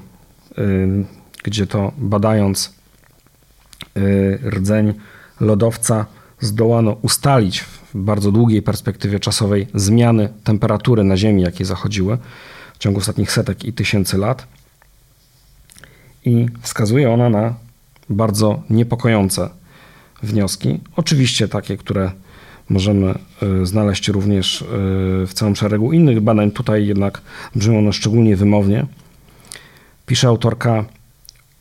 [1.44, 2.74] gdzie to badając
[4.50, 4.94] rdzeń
[5.40, 6.06] lodowca
[6.40, 12.18] zdołano ustalić w bardzo długiej perspektywie czasowej zmiany temperatury na Ziemi, jakie zachodziły
[12.74, 14.48] w ciągu ostatnich setek i tysięcy lat.
[16.26, 17.54] I wskazuje ona na
[18.10, 19.50] bardzo niepokojące
[20.24, 20.80] wnioski.
[20.96, 22.12] Oczywiście takie, które
[22.70, 23.14] możemy
[23.62, 24.66] y, znaleźć również y,
[25.28, 26.52] w całym szeregu innych badań.
[26.52, 27.22] Tutaj jednak
[27.56, 28.86] brzmią one szczególnie wymownie.
[30.06, 30.86] Pisze autorka,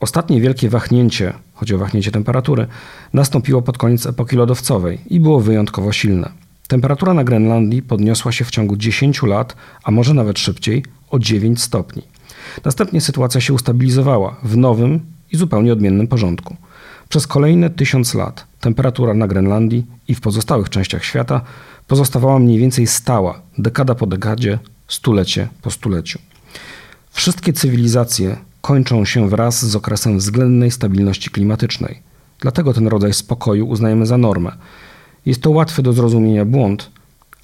[0.05, 2.67] Ostatnie wielkie wahnięcie, chodzi o wahnięcie temperatury,
[3.13, 6.31] nastąpiło pod koniec epoki lodowcowej i było wyjątkowo silne.
[6.69, 11.63] Temperatura na Grenlandii podniosła się w ciągu 10 lat, a może nawet szybciej, o 9
[11.63, 12.03] stopni.
[12.65, 15.01] Następnie sytuacja się ustabilizowała w nowym
[15.33, 16.57] i zupełnie odmiennym porządku.
[17.15, 21.41] Przez kolejne tysiąc lat temperatura na Grenlandii i w pozostałych częściach świata
[21.87, 24.59] pozostawała mniej więcej stała, dekada po dekadzie,
[24.89, 26.19] stulecie po stuleciu.
[27.11, 32.03] Wszystkie cywilizacje kończą się wraz z okresem względnej stabilności klimatycznej.
[32.41, 34.53] Dlatego ten rodzaj spokoju uznajemy za normę.
[35.27, 36.91] Jest to łatwy do zrozumienia błąd,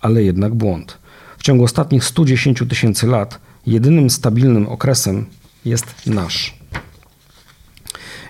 [0.00, 0.98] ale jednak błąd.
[1.38, 5.26] W ciągu ostatnich 110 tysięcy lat jedynym stabilnym okresem
[5.64, 6.60] jest nasz.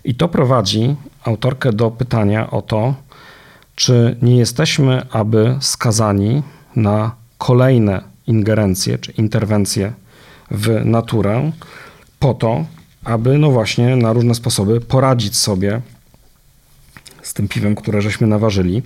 [0.04, 2.94] I to prowadzi autorkę do pytania o to,
[3.74, 6.42] czy nie jesteśmy aby skazani
[6.76, 9.92] na kolejne ingerencje czy interwencje
[10.50, 11.52] w naturę
[12.18, 12.64] po to,
[13.04, 15.80] aby no właśnie na różne sposoby poradzić sobie
[17.22, 18.82] z tym piwem, które żeśmy naważyli.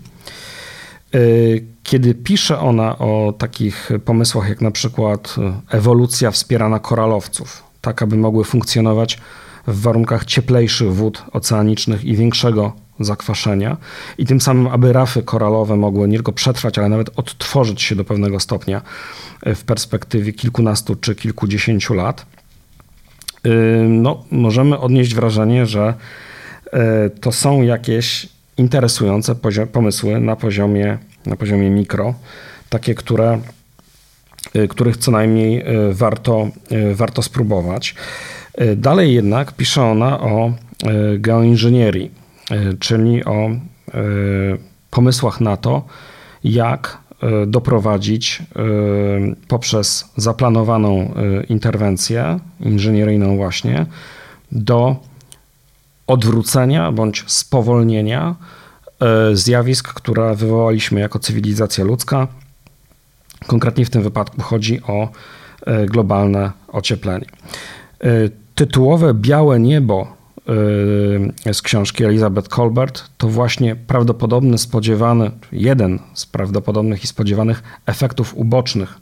[1.14, 5.36] Y, kiedy pisze ona o takich pomysłach jak na przykład
[5.70, 9.18] ewolucja wspierana koralowców, tak aby mogły funkcjonować
[9.66, 13.76] w warunkach cieplejszych wód oceanicznych i większego zakwaszenia
[14.18, 18.04] i tym samym, aby rafy koralowe mogły nie tylko przetrwać, ale nawet odtworzyć się do
[18.04, 18.82] pewnego stopnia
[19.46, 22.26] w perspektywie kilkunastu czy kilkudziesięciu lat,
[23.46, 23.50] y,
[23.88, 25.94] no, możemy odnieść wrażenie, że
[26.66, 26.70] y,
[27.20, 29.34] to są jakieś interesujące
[29.72, 32.14] pomysły na poziomie, na poziomie mikro,
[32.68, 33.40] takie, które,
[34.68, 36.48] których co najmniej warto,
[36.94, 37.94] warto spróbować.
[38.76, 40.52] Dalej jednak pisze ona o
[41.18, 42.10] geoinżynierii,
[42.78, 43.50] czyli o
[44.90, 45.84] pomysłach na to,
[46.44, 46.98] jak
[47.46, 48.42] doprowadzić
[49.48, 51.14] poprzez zaplanowaną
[51.48, 53.86] interwencję inżynieryjną właśnie
[54.52, 54.96] do
[56.06, 58.34] odwrócenia bądź spowolnienia
[59.32, 62.28] zjawisk, które wywołaliśmy jako cywilizacja ludzka.
[63.46, 65.08] Konkretnie w tym wypadku chodzi o
[65.86, 67.26] globalne ocieplenie.
[68.54, 70.16] Tytułowe Białe Niebo
[71.52, 79.00] z książki Elizabeth Colbert to właśnie prawdopodobny, spodziewany, jeden z prawdopodobnych i spodziewanych efektów ubocznych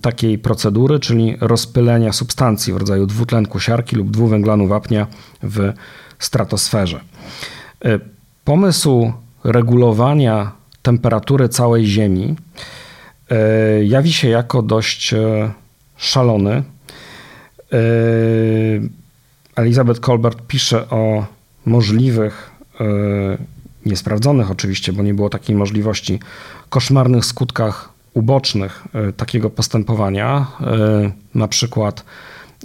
[0.00, 5.06] takiej procedury, czyli rozpylenia substancji w rodzaju dwutlenku siarki lub dwuwęglanu wapnia
[5.42, 5.72] w
[6.18, 7.00] stratosferze.
[7.84, 7.98] E,
[8.44, 9.12] pomysł
[9.44, 10.52] regulowania
[10.82, 12.36] temperatury całej Ziemi
[13.84, 15.14] jawi się jako dość
[15.96, 16.62] szalony.
[19.56, 21.26] Elizabeth Colbert pisze o
[21.66, 22.50] możliwych,
[23.86, 26.20] niesprawdzonych oczywiście, bo nie było takiej możliwości,
[26.68, 28.84] koszmarnych skutkach ubocznych
[29.16, 30.46] takiego postępowania,
[31.34, 32.04] na przykład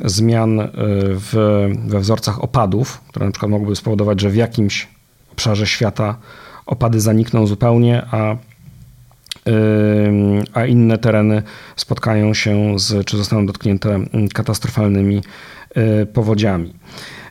[0.05, 0.69] zmian
[1.07, 4.87] w, we wzorcach opadów, które na przykład mogłyby spowodować, że w jakimś
[5.31, 6.15] obszarze świata
[6.65, 8.35] opady zanikną zupełnie, a,
[10.53, 11.43] a inne tereny
[11.75, 15.21] spotkają się z, czy zostaną dotknięte mm, katastrofalnymi
[15.77, 16.73] y, powodziami.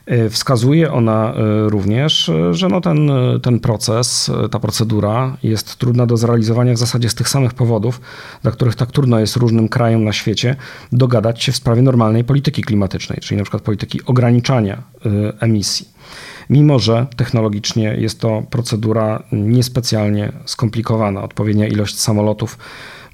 [0.05, 3.11] E, wskazuje ona e, również, że no ten,
[3.41, 8.01] ten proces, ta procedura jest trudna do zrealizowania w zasadzie z tych samych powodów,
[8.41, 10.55] dla których tak trudno jest różnym krajom na świecie
[10.91, 14.83] dogadać się w sprawie normalnej polityki klimatycznej, czyli na przykład polityki ograniczania
[15.39, 15.87] emisji.
[16.49, 22.57] Mimo, że technologicznie jest to procedura niespecjalnie skomplikowana, odpowiednia ilość samolotów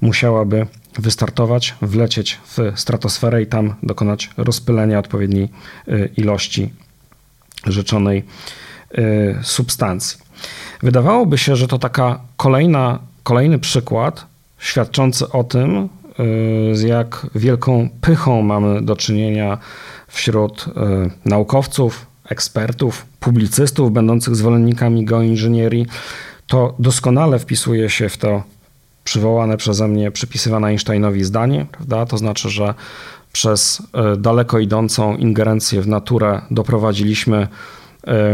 [0.00, 0.66] musiałaby
[0.98, 5.48] wystartować, wlecieć w stratosferę i tam dokonać rozpylenia odpowiedniej
[6.16, 6.70] ilości
[7.66, 8.24] rzeczonej
[8.98, 10.18] y, substancji.
[10.82, 14.26] Wydawałoby się, że to taka kolejna, kolejny przykład
[14.58, 15.88] świadczący o tym,
[16.72, 19.58] y, z jak wielką pychą mamy do czynienia
[20.08, 20.70] wśród y,
[21.24, 25.86] naukowców, ekspertów, publicystów będących zwolennikami geoinżynierii.
[26.46, 28.42] To doskonale wpisuje się w to
[29.04, 32.06] przywołane przeze mnie, przypisywane Einsteinowi zdanie, prawda?
[32.06, 32.74] To znaczy, że
[33.32, 37.48] przez e, daleko idącą ingerencję w naturę doprowadziliśmy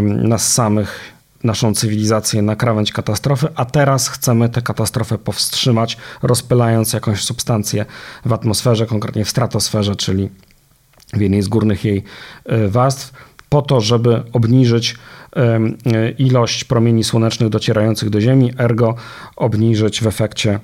[0.02, 1.00] nas samych,
[1.44, 7.86] naszą cywilizację na krawędź katastrofy, a teraz chcemy tę katastrofę powstrzymać, rozpylając jakąś substancję
[8.24, 10.28] w atmosferze, konkretnie w stratosferze, czyli
[11.12, 12.04] w jednej z górnych jej
[12.44, 13.12] e, warstw,
[13.48, 14.96] po to, żeby obniżyć
[15.36, 18.94] e, ilość promieni słonecznych docierających do Ziemi, ergo
[19.36, 20.60] obniżyć w efekcie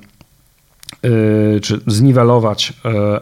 [1.62, 2.72] czy zniwelować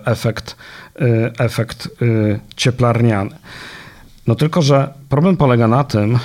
[0.05, 0.57] efekt
[1.03, 3.31] Y, efekt y, cieplarniany.
[4.27, 6.19] No tylko, że problem polega na tym,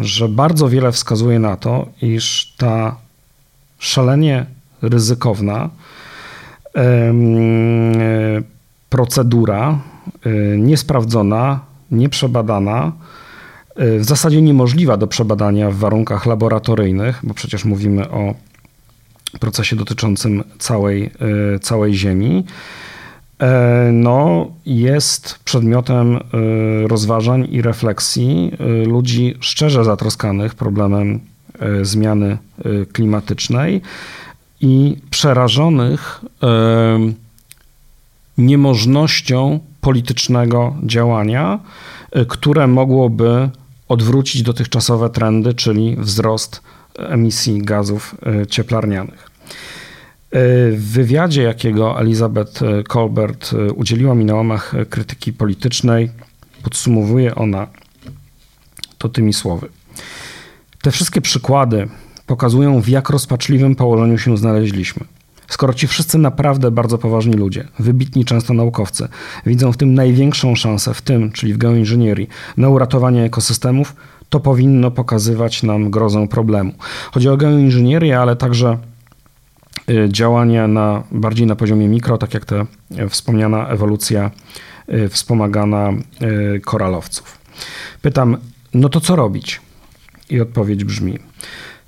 [0.00, 2.96] że bardzo wiele wskazuje na to, iż ta
[3.78, 4.46] szalenie
[4.82, 5.70] ryzykowna
[8.90, 9.78] procedura,
[10.58, 11.60] niesprawdzona,
[11.92, 12.92] nieprzebadana,
[13.76, 18.34] w zasadzie niemożliwa do przebadania w warunkach laboratoryjnych, bo przecież mówimy o
[19.40, 21.10] procesie dotyczącym całej,
[21.60, 22.44] całej Ziemi.
[23.38, 26.20] E, no, jest przedmiotem e,
[26.88, 28.52] rozważań i refleksji
[28.86, 31.20] ludzi szczerze zatroskanych problemem
[31.82, 32.38] zmiany
[32.92, 33.80] klimatycznej
[34.60, 36.20] i przerażonych
[38.38, 41.60] niemożnością politycznego działania,
[42.28, 43.50] które mogłoby
[43.88, 46.62] odwrócić dotychczasowe trendy, czyli wzrost
[46.98, 48.14] emisji gazów
[48.48, 49.30] cieplarnianych.
[50.72, 56.10] W wywiadzie, jakiego Elizabeth Colbert udzieliła mi na łamach krytyki politycznej,
[56.62, 57.66] podsumowuje ona
[58.98, 59.68] to tymi słowy.
[60.82, 61.88] Te wszystkie przykłady
[62.26, 65.06] pokazują, w jak rozpaczliwym położeniu się znaleźliśmy.
[65.52, 69.08] Skoro ci wszyscy naprawdę bardzo poważni ludzie, wybitni często naukowcy,
[69.46, 73.96] widzą w tym największą szansę, w tym, czyli w geoinżynierii, na uratowanie ekosystemów,
[74.28, 76.72] to powinno pokazywać nam grozę problemu.
[77.12, 78.78] Chodzi o geoinżynierię, ale także
[79.90, 82.66] Y, działania na, bardziej na poziomie mikro, tak jak ta
[82.98, 84.30] y, wspomniana ewolucja
[84.88, 85.90] y, wspomagana
[86.64, 87.38] koralowców.
[88.02, 88.36] Pytam,
[88.74, 89.60] no to co robić?
[90.30, 91.18] I odpowiedź brzmi: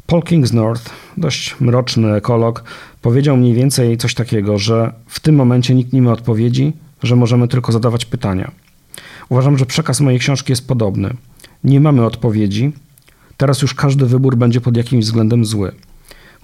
[0.07, 2.65] Paul Kingsnorth, dość mroczny ekolog,
[3.05, 7.49] powiedział mniej więcej coś takiego, że w tym momencie nikt nie ma odpowiedzi, że możemy
[7.49, 8.51] tylko zadawać pytania.
[9.29, 11.11] Uważam, że przekaz mojej książki jest podobny.
[11.65, 12.73] Nie mamy odpowiedzi,
[13.37, 15.73] teraz już każdy wybór będzie pod jakimś względem zły.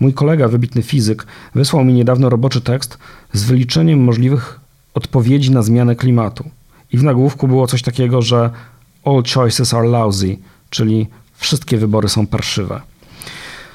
[0.00, 2.98] Mój kolega, wybitny fizyk, wysłał mi niedawno roboczy tekst
[3.32, 4.60] z wyliczeniem możliwych
[4.94, 6.50] odpowiedzi na zmianę klimatu.
[6.92, 8.50] I w nagłówku było coś takiego, że
[9.04, 10.36] all choices are lousy,
[10.70, 12.89] czyli wszystkie wybory są parszywe.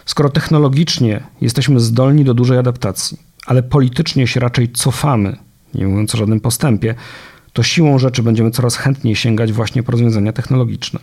[0.05, 5.37] Skoro technologicznie jesteśmy zdolni do dużej adaptacji, ale politycznie się raczej cofamy,
[5.73, 6.95] nie mówiąc o żadnym postępie,
[7.53, 10.99] to siłą rzeczy będziemy coraz chętniej sięgać właśnie po rozwiązania technologiczne.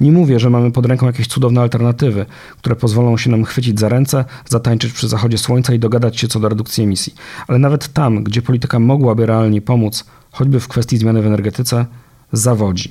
[0.00, 2.26] Nie mówię, że mamy pod ręką jakieś cudowne alternatywy,
[2.58, 6.40] które pozwolą się nam chwycić za ręce, zatańczyć przy zachodzie słońca i dogadać się co
[6.40, 7.14] do redukcji emisji.
[7.48, 11.86] Ale nawet tam, gdzie polityka mogłaby realnie pomóc, choćby w kwestii zmiany w energetyce,
[12.32, 12.90] zawodzi.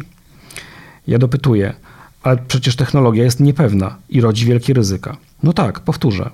[1.08, 1.74] Ja dopytuję,
[2.24, 5.18] ale przecież technologia jest niepewna i rodzi wielkie ryzyka.
[5.44, 6.30] No tak, powtórzę.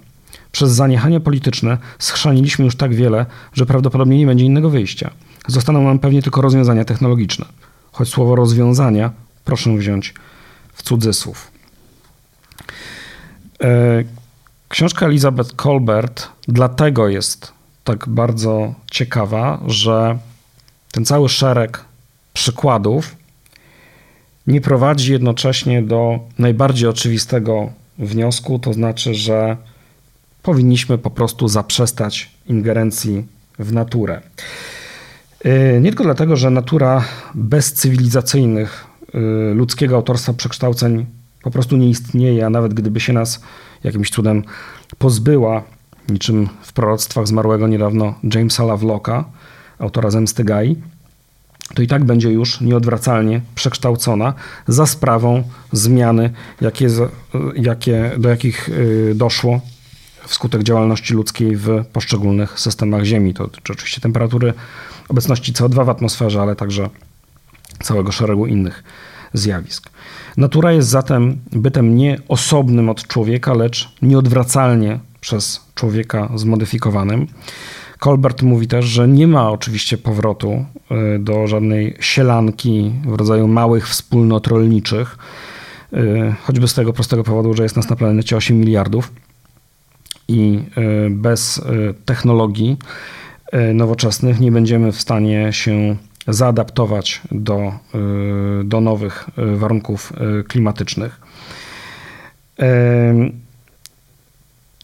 [0.51, 5.09] Przez zaniechania polityczne schrzaniliśmy już tak wiele, że prawdopodobnie nie będzie innego wyjścia.
[5.47, 7.45] Zostaną nam pewnie tylko rozwiązania technologiczne.
[7.91, 9.11] Choć słowo rozwiązania
[9.45, 10.13] proszę wziąć
[10.73, 11.51] w cudzysłów.
[13.63, 14.03] E,
[14.69, 17.51] książka Elizabeth Colbert dlatego jest
[17.83, 20.17] tak bardzo ciekawa, że
[20.91, 21.85] ten cały szereg
[22.33, 23.15] przykładów
[24.47, 27.69] nie prowadzi jednocześnie do najbardziej oczywistego
[27.99, 29.57] wniosku, to znaczy, że
[30.43, 33.25] powinniśmy po prostu zaprzestać ingerencji
[33.59, 34.21] w naturę.
[35.43, 41.05] E, nie tylko dlatego, że natura bez cywilizacyjnych Y, ludzkiego autorstwa przekształceń
[41.43, 43.41] po prostu nie istnieje, a nawet gdyby się nas
[43.83, 44.43] jakimś cudem
[44.97, 45.63] pozbyła,
[46.09, 49.25] niczym w proroctwach zmarłego niedawno Jamesa Lovelocka,
[49.79, 50.75] autora Zemsty Gai,
[51.75, 54.33] to i tak będzie już nieodwracalnie przekształcona
[54.67, 56.87] za sprawą zmiany, jakie,
[57.55, 59.61] jakie, do jakich y, doszło
[60.27, 63.33] wskutek działalności ludzkiej w poszczególnych systemach Ziemi.
[63.33, 64.53] To dotyczy oczywiście temperatury,
[65.09, 66.89] obecności CO2 w atmosferze, ale także
[67.83, 68.83] całego szeregu innych
[69.33, 69.89] zjawisk.
[70.37, 77.27] Natura jest zatem bytem nie osobnym od człowieka, lecz nieodwracalnie przez człowieka zmodyfikowanym.
[77.99, 80.65] Colbert mówi też, że nie ma oczywiście powrotu
[81.15, 85.17] y, do żadnej sielanki w rodzaju małych wspólnot rolniczych,
[85.93, 89.11] y, choćby z tego prostego powodu, że jest nas na planecie 8 miliardów
[90.27, 91.61] i y, bez
[92.05, 92.77] technologii
[93.73, 95.95] nowoczesnych nie będziemy w stanie się
[96.27, 97.71] zaadaptować do,
[98.63, 100.13] do nowych warunków
[100.47, 101.21] klimatycznych.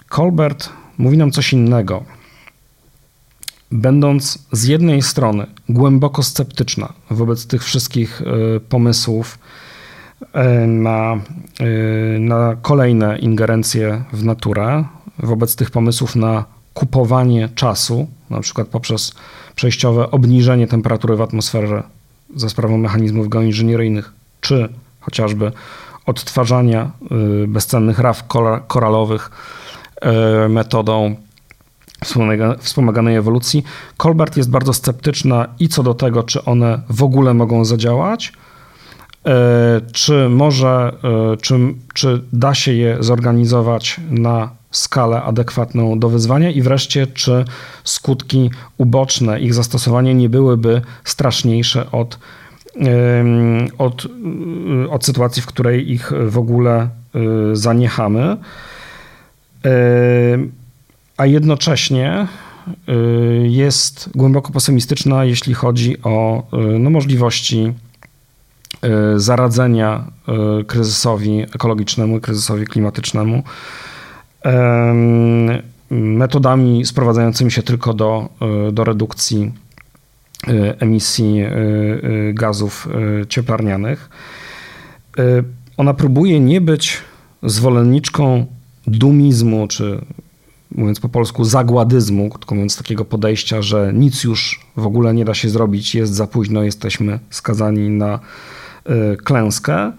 [0.09, 2.03] Colbert mówi nam coś innego.
[3.73, 8.21] Będąc z jednej strony głęboko sceptyczna wobec tych wszystkich
[8.69, 9.39] pomysłów
[10.67, 11.17] na,
[12.19, 14.83] na kolejne ingerencje w naturę,
[15.19, 19.13] wobec tych pomysłów na kupowanie czasu, na przykład poprzez
[19.55, 21.83] przejściowe obniżenie temperatury w atmosferze
[22.35, 24.69] za sprawą mechanizmów geoinżynieryjnych, czy
[24.99, 25.51] chociażby
[26.05, 26.91] odtwarzania
[27.47, 28.23] bezcennych raf
[28.67, 29.31] koralowych
[30.49, 31.15] metodą
[32.59, 33.63] wspomaganej ewolucji.
[33.97, 38.33] Colbert jest bardzo sceptyczna i co do tego, czy one w ogóle mogą zadziałać,
[39.27, 39.31] y,
[39.91, 40.93] czy może,
[41.41, 41.59] czy,
[41.93, 47.45] czy da się je zorganizować na skalę adekwatną do wyzwania i wreszcie, czy
[47.83, 52.19] skutki uboczne ich zastosowania nie byłyby straszniejsze od
[53.77, 54.07] od,
[54.89, 56.89] od sytuacji, w której ich w ogóle
[57.53, 58.37] zaniechamy.
[61.17, 62.27] A jednocześnie
[63.43, 66.43] jest głęboko pesymistyczna, jeśli chodzi o
[66.79, 67.73] no, możliwości
[69.15, 70.03] zaradzenia
[70.67, 73.43] kryzysowi ekologicznemu, kryzysowi klimatycznemu
[75.89, 78.29] metodami sprowadzającymi się tylko do,
[78.71, 79.51] do redukcji
[80.47, 82.87] Y, emisji y, y, gazów
[83.29, 84.09] cieplarnianych.
[85.77, 86.97] Ona próbuje nie być
[87.43, 88.45] zwolenniczką
[88.87, 90.01] dumizmu, czy
[90.75, 95.33] mówiąc po polsku, zagładyzmu, tylko mówiąc takiego podejścia, że nic już w ogóle nie da
[95.33, 98.19] się zrobić, jest za późno, jesteśmy skazani na
[99.23, 99.91] klęskę.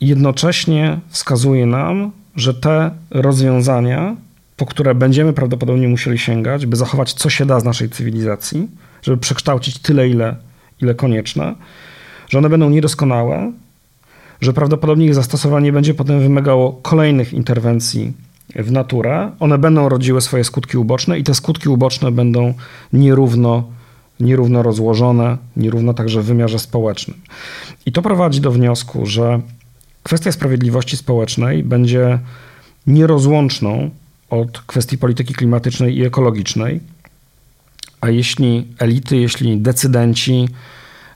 [0.00, 4.16] Jednocześnie wskazuje nam, że te rozwiązania
[4.62, 8.68] po które będziemy prawdopodobnie musieli sięgać, by zachować co się da z naszej cywilizacji,
[9.02, 10.36] żeby przekształcić tyle, ile,
[10.82, 11.54] ile konieczne,
[12.28, 13.52] że one będą niedoskonałe,
[14.42, 18.12] że prawdopodobnie ich zastosowanie będzie potem wymagało kolejnych interwencji
[18.56, 19.30] w naturę.
[19.40, 22.54] One będą rodziły swoje skutki uboczne i te skutki uboczne będą
[22.92, 23.64] nierówno,
[24.20, 27.20] nierówno rozłożone, nierówno także w wymiarze społecznym.
[27.86, 29.40] I to prowadzi do wniosku, że
[30.02, 32.18] kwestia sprawiedliwości społecznej będzie
[32.86, 33.90] nierozłączną
[34.30, 36.80] od kwestii polityki klimatycznej i ekologicznej.
[38.00, 40.48] A jeśli elity, jeśli decydenci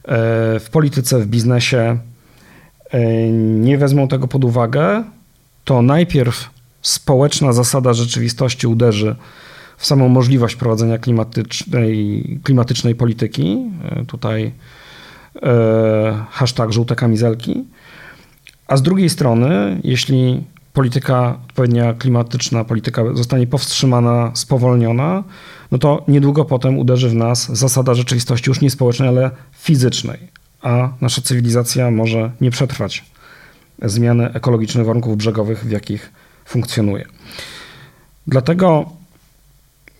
[0.04, 1.98] e, w polityce, w biznesie
[3.32, 5.05] nie wezmą tego pod uwagę,
[5.64, 6.51] to najpierw
[6.82, 9.16] społeczna zasada rzeczywistości uderzy
[9.76, 13.70] w samą możliwość prowadzenia klimatycznej, klimatycznej polityki.
[13.84, 14.53] E, tutaj
[16.30, 17.64] hashtag żółte kamizelki.
[18.66, 25.24] A z drugiej strony, jeśli polityka odpowiednia klimatyczna, polityka zostanie powstrzymana, spowolniona,
[25.70, 30.18] no to niedługo potem uderzy w nas zasada rzeczywistości już nie społecznej, ale fizycznej,
[30.66, 33.04] a nasza cywilizacja może nie przetrwać
[33.82, 36.12] zmiany ekologicznych warunków brzegowych, w jakich
[36.44, 37.04] funkcjonuje.
[38.26, 38.90] Dlatego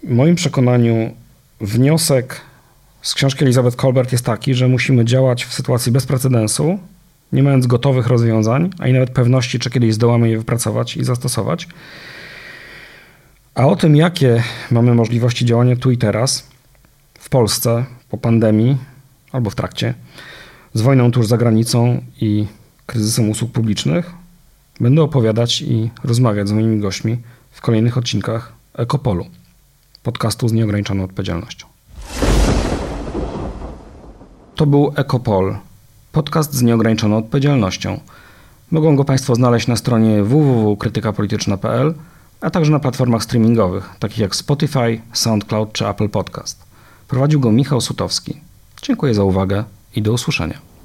[0.05, 1.15] w moim przekonaniu
[1.61, 2.41] wniosek
[3.03, 6.79] z książki Elizabeth Colbert jest taki, że musimy działać w sytuacji bez precedensu,
[7.33, 11.69] nie mając gotowych rozwiązań, a i nawet pewności, czy kiedyś zdołamy je wypracować i zastosować.
[13.55, 16.47] A o tym, jakie mamy możliwości działania tu i teraz,
[17.19, 18.77] w Polsce, po pandemii
[19.33, 19.95] albo w trakcie,
[20.77, 22.47] z wojną tuż za granicą i
[22.87, 24.15] kryzysem usług publicznych,
[24.81, 27.19] będę opowiadać i rozmawiać z moimi gośćmi
[27.51, 29.27] w kolejnych odcinkach Ekopolu,
[30.03, 31.67] podcastu z nieograniczoną odpowiedzialnością.
[34.55, 35.57] To był Ekopol
[36.13, 38.01] podcast z nieograniczoną odpowiedzialnością.
[38.71, 41.95] Mogą go Państwo znaleźć na stronie www.krytykapolityczna.pl,
[42.41, 46.65] a także na platformach streamingowych, takich jak Spotify, SoundCloud czy Apple Podcast.
[47.09, 48.41] Prowadził go Michał Sutowski.
[48.83, 49.65] Dziękuję za uwagę
[49.97, 50.76] i do usłyszenia.